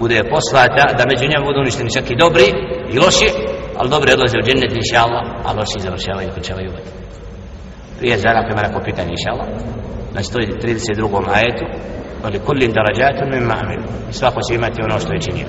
bude 0.00 0.18
poslata 0.34 0.84
da 0.98 1.04
među 1.10 1.24
njima 1.28 1.46
budu 1.48 1.60
uništeni 1.60 1.94
čak 1.96 2.10
i 2.10 2.20
dobri 2.24 2.48
i 2.92 2.98
loši 2.98 3.28
ali 3.78 3.90
dobri 3.90 4.12
odlaze 4.12 4.38
u 4.38 4.46
džennet 4.46 4.72
inša 4.76 4.98
Allah 5.06 5.24
a 5.46 5.48
loši 5.58 5.84
završavaju 5.86 6.28
i 6.28 6.34
končavaju 6.36 6.70
vod 6.74 6.86
prije 7.98 8.18
zara 8.18 8.40
prema 8.46 8.62
neko 8.62 8.80
pitanje 8.88 9.10
inša 9.16 9.30
Allah 9.34 9.48
na 10.14 10.22
znači, 10.22 10.28
132. 10.66 11.28
ajetu. 11.34 11.64
Ali 12.24 12.38
kullin 12.38 12.72
darađatu 12.72 13.24
mimma 13.32 13.54
amilu 13.62 13.88
svako 14.10 14.40
će 14.42 14.54
imati 14.54 14.82
ono 14.82 14.98
što 15.00 15.12
je 15.12 15.20
činio. 15.20 15.46